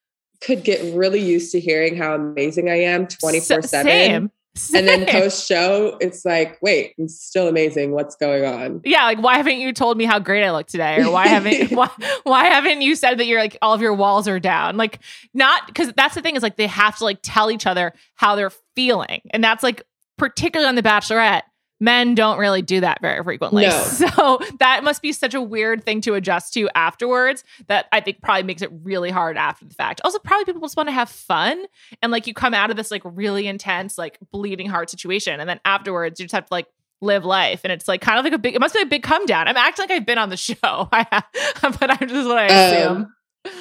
[0.40, 4.30] could get really used to hearing how amazing I am 24 S- 7.
[4.54, 4.88] Same.
[4.88, 7.92] And then post show, it's like, wait, I'm still amazing.
[7.92, 8.80] What's going on?
[8.84, 11.70] Yeah, like why haven't you told me how great I look today, or why haven't
[11.76, 11.90] why
[12.24, 14.76] why haven't you said that you're like all of your walls are down?
[14.76, 14.98] Like
[15.32, 18.34] not because that's the thing is like they have to like tell each other how
[18.34, 19.84] they're feeling, and that's like
[20.16, 21.42] particularly on the Bachelorette.
[21.80, 23.82] Men don't really do that very frequently, No.
[23.84, 27.44] so that must be such a weird thing to adjust to afterwards.
[27.68, 30.00] That I think probably makes it really hard after the fact.
[30.04, 31.64] Also, probably people just want to have fun,
[32.02, 35.48] and like you come out of this like really intense, like bleeding heart situation, and
[35.48, 36.66] then afterwards you just have to like
[37.00, 39.04] live life and it's like kind of like a big it must be a big
[39.04, 40.56] come down i'm acting like i've been on the show
[40.90, 43.14] I have, but i'm just what i assume Um,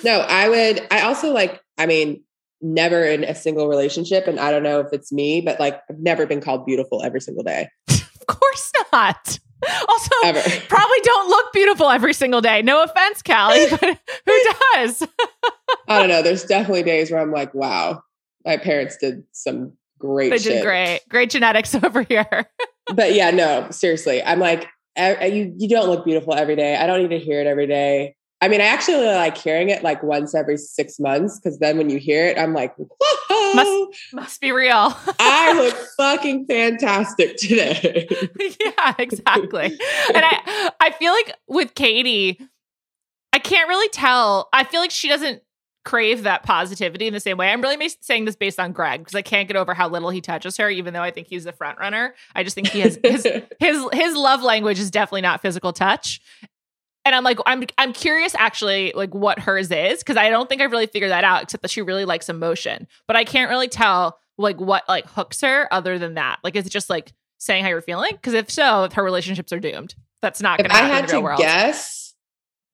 [0.03, 2.23] no, I would, I also like, I mean,
[2.61, 4.27] never in a single relationship.
[4.27, 7.21] And I don't know if it's me, but like, I've never been called beautiful every
[7.21, 7.69] single day,
[8.57, 9.39] course not
[9.89, 10.39] also ever.
[10.69, 14.39] probably don't look beautiful every single day no offense callie but who
[14.75, 15.07] does
[15.89, 16.21] I don't know.
[16.21, 18.01] There's definitely days where I'm like, wow,
[18.45, 20.53] my parents did some great they shit.
[20.53, 22.47] did great great genetics over here
[22.93, 24.23] But yeah, no, seriously.
[24.23, 24.63] I'm like,
[24.97, 26.77] e- uh, you, you don't look beautiful every day.
[26.77, 28.15] I don't need to hear it every day.
[28.39, 31.77] I mean, I actually really like hearing it like once every six months because then
[31.77, 33.16] when you hear it, I'm like, whoa,
[33.55, 38.07] Must- must be real I look fucking fantastic today.
[38.59, 39.65] yeah, exactly.
[39.65, 42.39] and I I feel like with Katie,
[43.33, 44.49] I can't really tell.
[44.53, 45.41] I feel like she doesn't
[45.87, 47.49] crave that positivity in the same way.
[47.49, 50.19] I'm really saying this based on Greg because I can't get over how little he
[50.19, 52.13] touches her, even though I think he's the front runner.
[52.35, 53.25] I just think he has his
[53.59, 56.19] his his love language is definitely not physical touch.
[57.07, 60.61] And I'm like, I'm I'm curious actually, like what hers is, because I don't think
[60.61, 62.85] I've really figured that out, except that she really likes emotion.
[63.07, 66.39] But I can't really tell like what like hooks her other than that.
[66.43, 68.11] Like, is it just like saying how you're feeling?
[68.11, 69.95] Because if so, if her relationships are doomed.
[70.21, 71.39] That's not if gonna I had in the real to world.
[71.39, 72.13] guess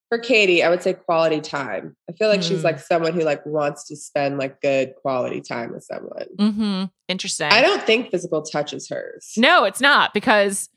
[0.10, 1.96] for Katie, I would say quality time.
[2.10, 2.64] I feel like she's Mm.
[2.64, 6.26] like someone who like wants to spend like good quality time with someone.
[6.40, 6.84] Mm-hmm.
[7.08, 7.52] Interesting.
[7.52, 9.34] I don't think physical touch is hers.
[9.38, 10.70] No, it's not because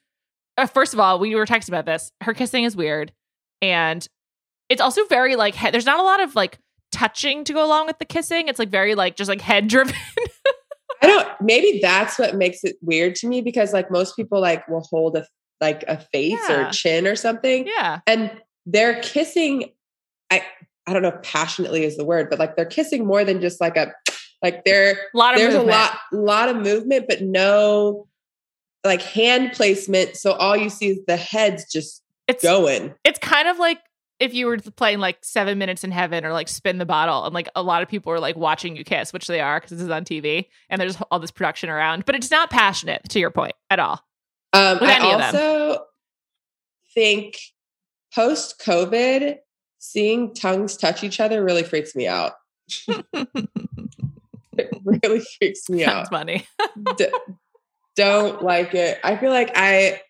[0.59, 2.12] uh, first of all, we were texting about this.
[2.20, 3.12] Her kissing is weird,
[3.62, 4.07] and
[4.68, 6.59] it's also very like he- there's not a lot of like
[6.92, 8.48] touching to go along with the kissing.
[8.48, 9.94] It's like very like just like head driven.
[11.02, 11.28] I don't.
[11.40, 15.16] Maybe that's what makes it weird to me because like most people like will hold
[15.16, 15.26] a
[15.61, 16.68] like a face Yeah.
[16.68, 18.30] or chin or something, yeah, and
[18.64, 19.72] they're kissing.
[20.30, 20.42] I
[20.86, 23.61] I don't know if passionately is the word, but like they're kissing more than just
[23.61, 23.92] like a
[24.42, 25.76] like they're a lot of there's movement.
[25.76, 28.07] a lot lot of movement, but no
[28.84, 30.16] like hand placement.
[30.16, 32.95] So all you see is the heads just It's going.
[33.05, 33.79] it's kind of like
[34.18, 37.35] if you were playing like Seven Minutes in Heaven or like Spin the Bottle, and
[37.35, 39.83] like a lot of people are like watching you kiss, which they are because this
[39.83, 43.31] is on TV, and there's all this production around, but it's not passionate to your
[43.31, 44.01] point at all.
[44.53, 45.35] Um, I any of them.
[45.37, 45.85] also
[46.95, 47.39] think
[48.14, 49.37] post COVID,
[49.79, 52.33] seeing tongues touch each other really freaks me out.
[54.59, 56.11] It really freaks me That's out.
[56.11, 56.47] funny.
[56.97, 57.09] D-
[57.95, 58.99] don't like it.
[59.05, 60.01] I feel like I.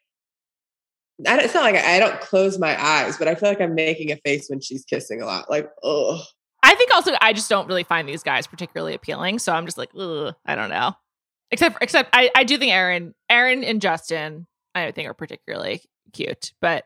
[1.18, 4.12] It's not like I, I don't close my eyes, but I feel like I'm making
[4.12, 5.48] a face when she's kissing a lot.
[5.48, 6.22] Like, oh,
[6.62, 9.38] I think also I just don't really find these guys particularly appealing.
[9.38, 10.94] So I'm just like, Ugh, I don't know.
[11.50, 16.52] Except except I, I do think Aaron, Aaron and Justin, I think are particularly cute.
[16.60, 16.84] But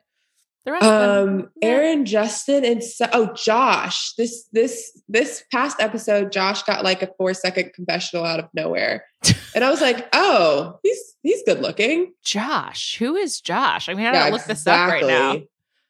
[0.64, 1.68] the rest um, yeah.
[1.68, 4.12] Aaron, Justin, and so, oh, Josh.
[4.18, 9.04] This this this past episode, Josh got like a four second confessional out of nowhere,
[9.54, 12.12] and I was like, oh, he's he's good looking.
[12.22, 12.96] Josh.
[12.98, 13.88] Who is Josh?
[13.88, 15.36] I mean, I gotta look this up right now.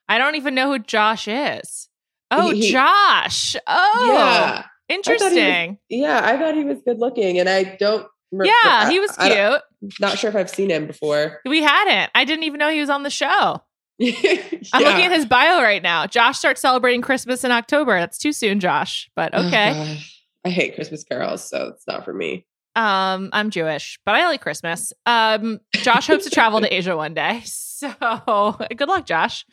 [0.09, 1.89] I don't even know who Josh is.
[2.31, 3.57] Oh, He- he- Josh.
[3.67, 5.79] Oh, Yeah, interesting.
[5.89, 6.21] yeah.
[6.25, 8.07] I thought he was good looking, and I don't.
[8.33, 9.33] Yeah, I- he was cute.
[9.33, 9.63] don't-
[9.99, 11.41] not sure if I've seen him before.
[11.45, 12.11] we hadn't.
[12.15, 13.63] I didn't even know he was on the show.
[14.01, 14.41] Yeah.
[14.73, 16.07] I'm looking at his bio right now.
[16.07, 17.99] Josh starts celebrating Christmas in October.
[17.99, 19.11] That's too soon, Josh.
[19.15, 19.73] But Oh, okay.
[19.73, 19.99] God.
[20.45, 22.47] I hate Christmas carols, so it's not for me.
[22.77, 24.93] Um, I'm Jewish, but I like Christmas.
[25.05, 27.43] Um, Josh hopes to travel to Asia one day.
[27.45, 29.45] So good luck, Josh.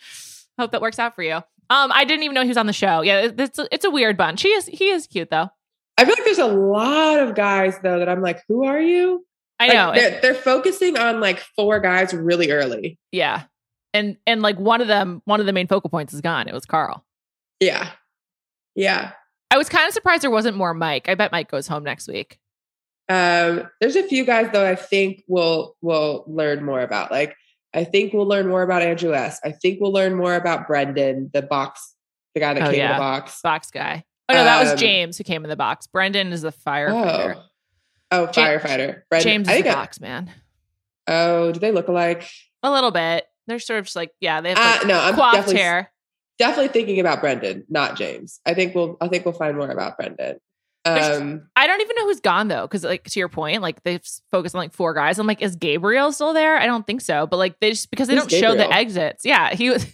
[0.60, 1.36] Hope that works out for you.
[1.70, 3.02] Um, I didn't even know he was on the show.
[3.02, 4.42] Yeah, it's a, it's a weird bunch.
[4.44, 5.50] He is he is cute though.
[5.98, 9.26] I feel like there's a lot of guys though that I'm like, who are you?
[9.60, 9.92] I Like, know.
[9.94, 12.98] they're, they're focusing on like four guys really early.
[13.12, 13.44] yeah.
[13.98, 16.48] And and like one of them, one of the main focal points is gone.
[16.48, 17.04] It was Karl.
[17.60, 17.90] Yeah,
[18.76, 19.12] yeah.
[19.50, 21.10] I was kind of surprised there wasn't more Mike.
[21.10, 22.38] I bet Mike goes home next week.
[23.10, 27.10] Um, there's a few guys though I think we'll we'll learn more about.
[27.12, 27.36] Like
[27.74, 29.40] I think we'll learn more about Andrew S.
[29.44, 31.96] I think we'll learn more about Brendan, the box
[32.36, 33.42] the guy that Oh, came in the box.
[33.42, 34.04] Box guy.
[34.30, 35.88] Oh no, that was Um, James who came in the box.
[35.88, 37.36] Brendan is the firefighter.
[37.38, 37.44] Oh,
[38.12, 39.02] oh, firefighter.
[39.10, 39.30] Brendan.
[39.32, 39.70] James is the.
[39.70, 40.30] I- box man.
[41.08, 42.30] oh, do they look alike?
[42.62, 43.26] A little bit.
[43.48, 45.92] They're sort of just like yeah, they have Uh, no, I'm definitely hair.
[46.38, 48.40] definitely thinking about Brendan, not James.
[48.46, 50.40] I think we'll I think we'll find more about Brendan.
[50.86, 54.00] Um, I don't even know who's gone though, because like to your point, like they've
[54.00, 55.20] s- focused on like four guys.
[55.20, 56.58] I'm like, is Gabriel still there?
[56.58, 57.28] I don't think so.
[57.28, 59.26] But like they just because they don't show the exits.
[59.26, 59.86] Yeah, he was.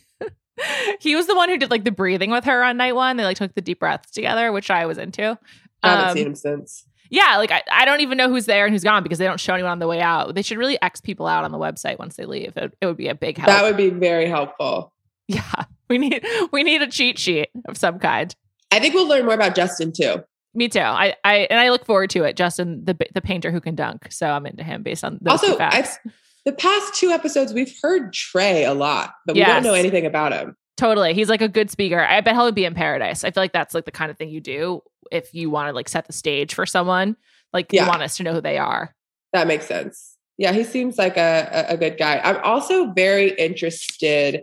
[0.99, 3.17] he was the one who did like the breathing with her on night one.
[3.17, 5.37] They like took the deep breaths together, which I was into.
[5.81, 6.85] I haven't Um, seen him since.
[7.09, 9.39] Yeah, like I, I don't even know who's there and who's gone because they don't
[9.39, 10.35] show anyone on the way out.
[10.35, 12.55] They should really X people out on the website once they leave.
[12.57, 13.47] It, it would be a big help.
[13.47, 14.93] That would be very helpful.
[15.27, 18.35] yeah, we need we need a cheat sheet of some kind.
[18.71, 20.23] I think we'll learn more about Justin too.
[20.55, 20.79] Me too.
[20.79, 22.35] I, I and I look forward to it.
[22.35, 24.11] Justin, the the painter who can dunk.
[24.11, 25.97] So I'm into him based on those two also, facts.
[26.05, 26.13] I've,
[26.45, 30.33] the past two episodes we've heard Trey a lot, but we don't know anything about
[30.33, 30.57] him.
[30.77, 31.13] Totally.
[31.13, 31.99] He's like a good speaker.
[31.99, 33.23] I bet he'll be in paradise.
[33.23, 35.73] I feel like that's like the kind of thing you do if you want to
[35.73, 37.15] like set the stage for someone.
[37.51, 37.83] Like Yeah.
[37.83, 38.95] you want us to know who they are.
[39.33, 40.17] That makes sense.
[40.37, 42.19] Yeah, he seems like a, a, good guy.
[42.23, 44.41] I'm also very interested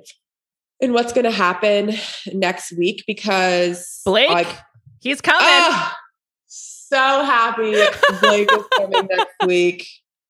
[0.79, 1.95] in what's going to happen
[2.33, 4.47] next week because Blake, like,
[5.01, 5.41] he's coming.
[5.43, 5.97] ah,
[6.47, 7.73] so happy
[8.21, 9.89] Blake is coming next week.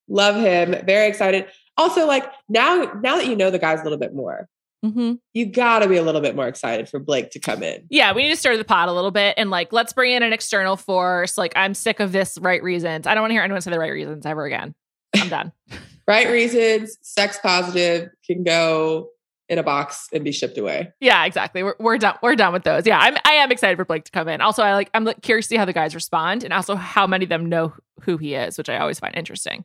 [0.08, 0.74] Love him.
[0.86, 1.46] Very excited.
[1.76, 4.48] Also, like now, now that you know the guys a little bit more,
[4.84, 5.18] Mhm.
[5.34, 7.84] you got to be a little bit more excited for Blake to come in.
[7.90, 10.22] Yeah, we need to stir the pot a little bit and like let's bring in
[10.22, 11.36] an external force.
[11.36, 13.06] Like I'm sick of this right reasons.
[13.06, 14.74] I don't want to hear anyone say the right reasons ever again.
[15.16, 15.52] I'm done.
[16.08, 19.10] Right reasons, sex positive, can go
[19.48, 20.92] in a box and be shipped away.
[20.98, 21.62] yeah, exactly.
[21.62, 22.16] We're, we're done.
[22.20, 22.84] We're done with those.
[22.84, 24.40] Yeah, I'm I am excited for Blake to come in.
[24.40, 27.06] Also, I like I'm like, curious to see how the guys respond and also how
[27.06, 29.64] many of them know who he is, which I always find interesting.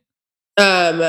[0.56, 1.02] Um,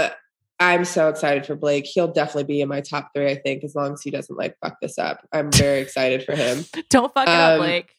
[0.59, 1.85] I'm so excited for Blake.
[1.85, 4.55] He'll definitely be in my top three, I think, as long as he doesn't like
[4.63, 5.19] fuck this up.
[5.31, 6.65] I'm very excited for him.
[6.89, 7.93] Don't fuck it up, Um, Blake.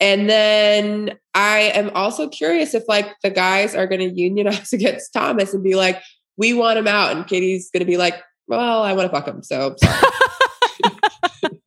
[0.00, 5.12] And then I am also curious if like the guys are going to unionize against
[5.12, 6.00] Thomas and be like,
[6.36, 7.14] we want him out.
[7.14, 8.14] And Katie's going to be like,
[8.48, 9.42] well, I want to fuck him.
[9.42, 10.00] So sorry.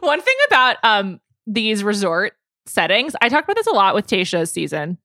[0.00, 2.34] One thing about um these resort
[2.66, 4.98] settings, I talked about this a lot with Tayshia's season.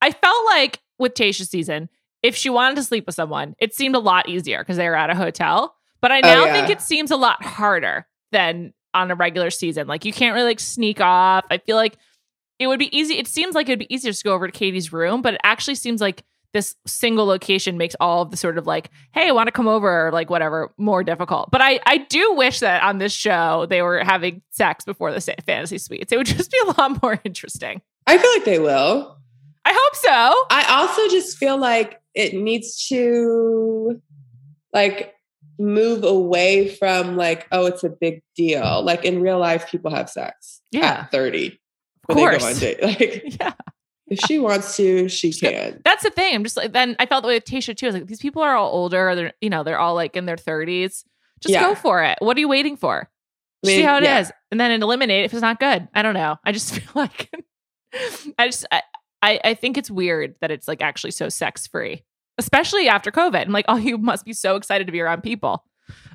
[0.00, 1.88] I felt like with Tayshia's season,
[2.22, 4.96] if she wanted to sleep with someone, it seemed a lot easier because they were
[4.96, 5.74] at a hotel.
[6.00, 6.52] But I Oh, now yeah.
[6.52, 9.86] think it seems a lot harder than on a regular season.
[9.86, 11.44] Like you can't really like sneak off.
[11.50, 11.96] I feel like
[12.58, 13.18] it would be easy.
[13.18, 15.76] It seems like it'd be easier to go over to Katie's room, but it actually
[15.76, 19.48] seems like this single location makes all of the sort of like, hey, I want
[19.48, 21.50] to come over, or like whatever, more difficult.
[21.52, 25.20] But I, I do wish that on this show they were having sex before the
[25.44, 26.10] fantasy suites.
[26.10, 27.82] It would just be a lot more interesting.
[28.06, 29.18] I feel like they will.
[29.64, 30.46] I hope so.
[30.50, 34.00] I also just feel like it needs to
[34.72, 35.14] like
[35.58, 38.82] move away from like, oh, it's a big deal.
[38.82, 41.00] Like in real life, people have sex Yeah.
[41.04, 41.58] at 30.
[42.08, 42.44] Of when they go course.
[42.44, 42.82] on date.
[42.82, 43.52] Like Yeah.
[44.08, 45.80] if she wants to, she can.
[45.84, 46.34] That's the thing.
[46.34, 47.86] I'm just like then I felt the way with Tayshia too.
[47.86, 49.14] I was like, these people are all older.
[49.14, 51.04] They're you know, they're all like in their 30s.
[51.40, 51.60] Just Yeah.
[51.62, 52.18] go for it.
[52.20, 53.08] What are you waiting for?
[53.64, 54.30] I See how it is, yeah.
[54.52, 55.88] and then eliminate if it's not good.
[55.92, 56.36] I don't know.
[56.44, 57.30] I just feel like
[58.38, 58.82] I just I,
[59.22, 62.04] I I think it's weird that it's like actually so sex free,
[62.38, 63.42] especially after COVID.
[63.42, 65.64] And like, oh, you must be so excited to be around people,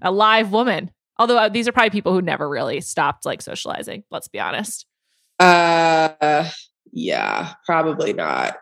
[0.02, 0.92] a live woman.
[1.20, 4.04] Although uh, these are probably people who never really stopped like socializing.
[4.10, 4.86] Let's be honest.
[5.40, 6.50] Uh
[6.92, 8.58] yeah, probably not.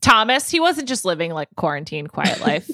[0.00, 2.70] Thomas, he wasn't just living like quarantine quiet life.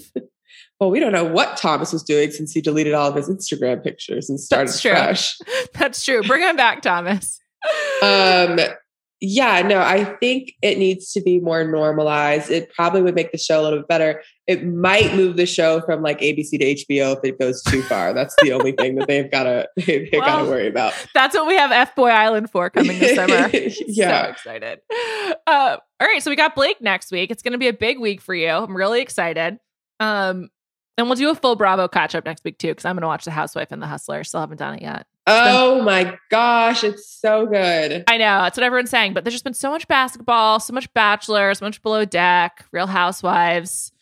[0.79, 3.83] Well, we don't know what Thomas was doing since he deleted all of his Instagram
[3.83, 4.91] pictures and started That's true.
[4.91, 5.39] fresh.
[5.75, 6.23] That's true.
[6.23, 7.41] Bring him back, Thomas.
[8.03, 8.59] Um,
[9.25, 12.51] yeah, no, I think it needs to be more normalized.
[12.51, 14.21] It probably would make the show a little bit better.
[14.49, 18.13] It might move the show from like ABC to HBO if it goes too far.
[18.13, 20.93] That's the only thing that they've got to they've got to worry about.
[21.15, 23.49] That's what we have F Boy Island for coming this summer.
[23.87, 24.25] Yeah.
[24.25, 24.81] So excited.
[25.47, 26.21] Uh, all right.
[26.21, 27.31] So we got Blake next week.
[27.31, 28.49] It's going to be a big week for you.
[28.49, 29.59] I'm really excited.
[30.01, 30.51] Um,
[30.99, 33.07] and we'll do a full Bravo catch up next week too, because I'm going to
[33.07, 34.25] watch The Housewife and The Hustler.
[34.25, 35.07] Still haven't done it yet.
[35.27, 38.05] Oh my gosh, it's so good.
[38.09, 40.93] I know that's what everyone's saying, but there's just been so much basketball, so much
[40.95, 43.93] Bachelor, so much Below Deck, Real Housewives,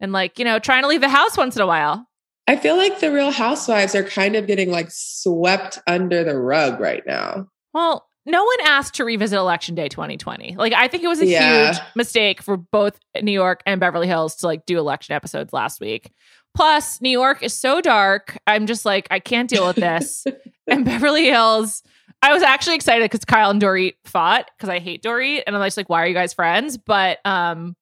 [0.00, 2.06] and like you know, trying to leave the house once in a while.
[2.46, 6.78] I feel like the Real Housewives are kind of getting like swept under the rug
[6.78, 7.48] right now.
[7.72, 10.56] Well, no one asked to revisit Election Day 2020.
[10.56, 11.68] Like, I think it was a Yeah.
[11.72, 15.80] huge mistake for both New York and Beverly Hills to like do election episodes last
[15.80, 16.12] week.
[16.56, 18.38] Plus, New York is so dark.
[18.46, 20.24] I'm just like, I can't deal with this.
[20.66, 21.82] and Beverly Hills,
[22.22, 25.42] I was actually excited because Kyle and Dorit fought because I hate Dorit.
[25.46, 26.78] And I'm just like, why are you guys friends?
[26.78, 27.76] But um,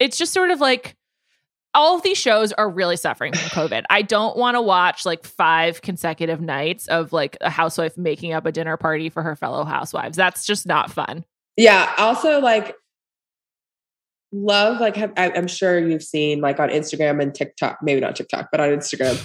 [0.00, 0.96] it's just sort of like,
[1.72, 3.84] all of these shows are really suffering from COVID.
[3.90, 8.46] I don't want to watch like five consecutive nights of like a housewife making up
[8.46, 10.16] a dinner party for her fellow housewives.
[10.16, 11.24] That's just not fun.
[11.56, 11.92] Yeah.
[11.98, 12.76] Also, like,
[14.34, 18.16] love, like, have, I, I'm sure you've seen like on Instagram and TikTok, maybe not
[18.16, 19.16] TikTok, but on Instagram,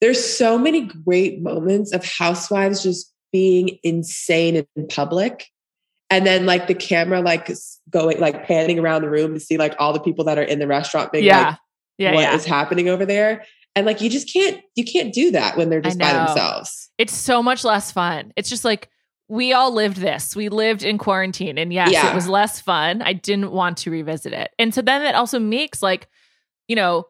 [0.00, 5.46] there's so many great moments of housewives just being insane in public.
[6.08, 7.48] And then like the camera like
[7.88, 10.58] going like panning around the room to see like all the people that are in
[10.58, 11.50] the restaurant being Yeah.
[11.50, 11.58] like,
[11.98, 12.14] Yeah.
[12.14, 12.34] what yeah.
[12.34, 13.44] is happening over there.
[13.76, 16.90] And like you just can't you can't do that when they're just by themselves.
[16.98, 18.32] it's so much less fun.
[18.36, 18.88] It's just like
[19.30, 20.34] we all lived this.
[20.34, 21.56] We lived in quarantine.
[21.56, 22.10] And yes, Yeah.
[22.10, 23.00] it was less fun.
[23.00, 24.50] I didn't want to revisit it.
[24.58, 26.08] And so then it also makes like,
[26.66, 27.04] you know,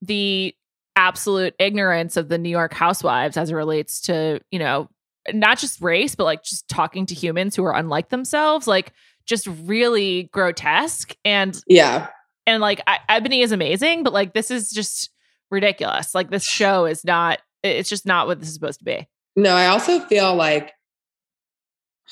[0.00, 0.54] the
[0.96, 4.88] absolute ignorance of the New York housewives as it relates to, you know,
[5.32, 8.94] not just race, but like just talking to humans who are unlike themselves, like
[9.26, 11.14] just really grotesque.
[11.22, 12.08] And Yeah.
[12.46, 15.10] and like I, Ebony is amazing, but like this is just
[15.50, 16.14] ridiculous.
[16.14, 17.40] Like this show is not.
[17.62, 19.06] It's just not what this is supposed to be.
[19.36, 20.72] No, I also feel like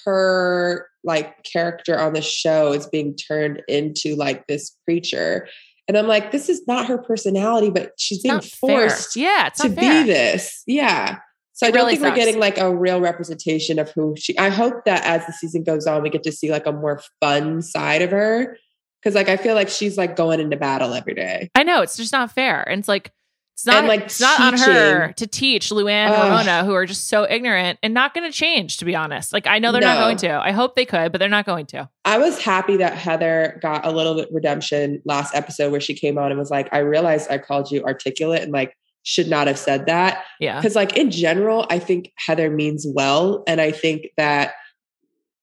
[0.04, 5.48] her like character on the show is being turned into like this preacher.
[5.88, 8.88] And I'm like, this is not her personality, but she's being not fair.
[8.88, 10.62] forced Yeah, to be this.
[10.66, 11.18] Yeah.
[11.52, 14.50] So I don't really think we're getting like a real representation of who she I
[14.50, 17.62] hope that as the season goes on, we get to see like a more fun
[17.62, 18.58] side of her.
[19.02, 21.48] Cause like I feel like she's like going into battle every day.
[21.54, 23.12] I know it's just not fair, and it's like
[23.56, 26.24] it's not And, like, it's not on her to teach Luann and Ugh.
[26.24, 28.76] Ramona, who are just so ignorant and not going to change.
[28.76, 30.32] To be honest, like I know they're not going to.
[30.32, 31.88] I hope they could, but they're not going to.
[32.04, 36.18] I was happy that Heather got a little bit redemption last episode where she came
[36.18, 39.58] on and was like, I realized I called you articulate and like should not have
[39.58, 40.24] said that.
[40.38, 43.42] Yeah, Because like in general, I think Heather means well.
[43.46, 44.52] And I think that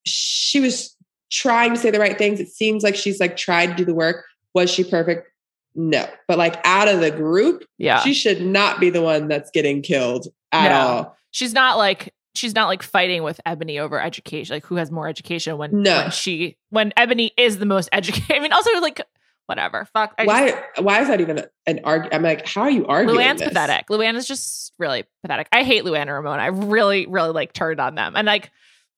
[0.05, 0.95] she was
[1.31, 2.39] trying to say the right things.
[2.39, 4.23] It seems like she's like tried to do the work.
[4.53, 5.27] Was she perfect?
[5.75, 6.07] No.
[6.27, 7.99] But like out of the group, yeah.
[8.01, 10.75] she should not be the one that's getting killed at No.
[10.77, 11.17] all.
[11.31, 15.07] she's not like she's not like fighting with Ebony over education, like who has more
[15.07, 15.97] education when No.
[16.03, 18.31] when she when Ebony is the most educated.
[18.35, 19.01] I mean, also like
[19.47, 19.85] whatever.
[19.93, 20.13] Fuck.
[20.17, 22.13] I why Just, why is that even an argument?
[22.15, 23.19] I'm like, how are you arguing?
[23.19, 23.49] Luann's this?
[23.49, 23.87] pathetic.
[23.89, 25.47] Luann is just really pathetic.
[25.51, 26.41] I hate Luann and Ramona.
[26.41, 28.15] I really, really like turned on them.
[28.15, 28.51] And like,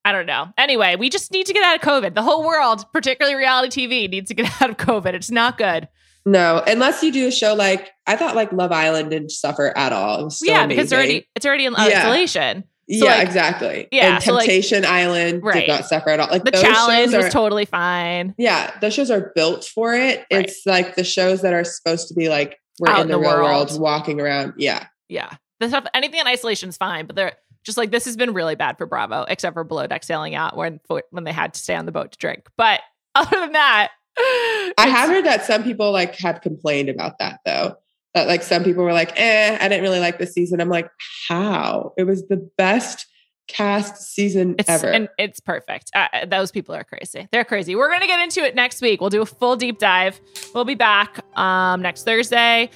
[0.06, 0.54] I don't know.
[0.56, 2.14] Anyway, we just need to get out of COVID.
[2.14, 5.14] The whole world, particularly reality TV, needs to get out of COVID.
[5.16, 5.88] It's not good.
[6.26, 9.94] No, unless you do a show like I thought like Love Island didn't suffer at
[9.94, 10.22] all.
[10.22, 11.84] It was still yeah, because it's already it's already in Yeah.
[12.00, 12.64] isolation.
[12.88, 13.88] yeah, like- exactly.
[13.92, 15.62] yeah, and so, like- Temptation Island Right.
[15.62, 16.28] did not suffer at all.
[16.30, 18.34] Like The challenge shows was totally fine.
[18.38, 20.26] yeah, those shows are built for it.
[20.32, 20.46] Right.
[20.46, 23.14] It's like the shows that are supposed to be like we're Out in in the,
[23.14, 23.70] the real world.
[23.70, 23.80] world.
[23.82, 24.54] walking around.
[24.58, 25.30] Yeah, Yeah.
[25.62, 27.32] The stuff anything in isolation is fine, but they're
[27.64, 30.58] just like this has been really bad for Bravo, except for below deck sailing out
[30.58, 30.80] when
[31.12, 32.48] when they had to stay on the boat to drink.
[32.58, 32.82] But
[33.16, 33.92] other than that,
[34.78, 37.76] I have heard that some people like have complained about that though.
[38.14, 40.90] That like some people were like, "Eh, I didn't really like this season." I'm like,
[41.28, 41.94] "How?
[41.98, 43.08] It was the best
[43.48, 45.92] cast season It's ever." and it's perfect.
[45.94, 47.28] Uh, those people are crazy.
[47.32, 47.76] They're crazy.
[47.76, 49.02] We're gonna get into it next week.
[49.02, 50.20] We'll do a full deep dive.
[50.54, 52.70] We'll be back um, next Thursday,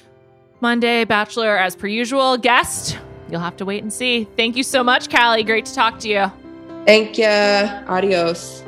[0.60, 1.04] Monday.
[1.04, 2.36] Bachelor as per usual.
[2.36, 2.98] Guest.
[3.30, 4.24] You'll have to wait and see.
[4.36, 5.44] Thank you so much, Callie.
[5.44, 6.30] Great to talk to you.
[6.84, 7.26] Thank you.
[7.26, 8.62] Adios.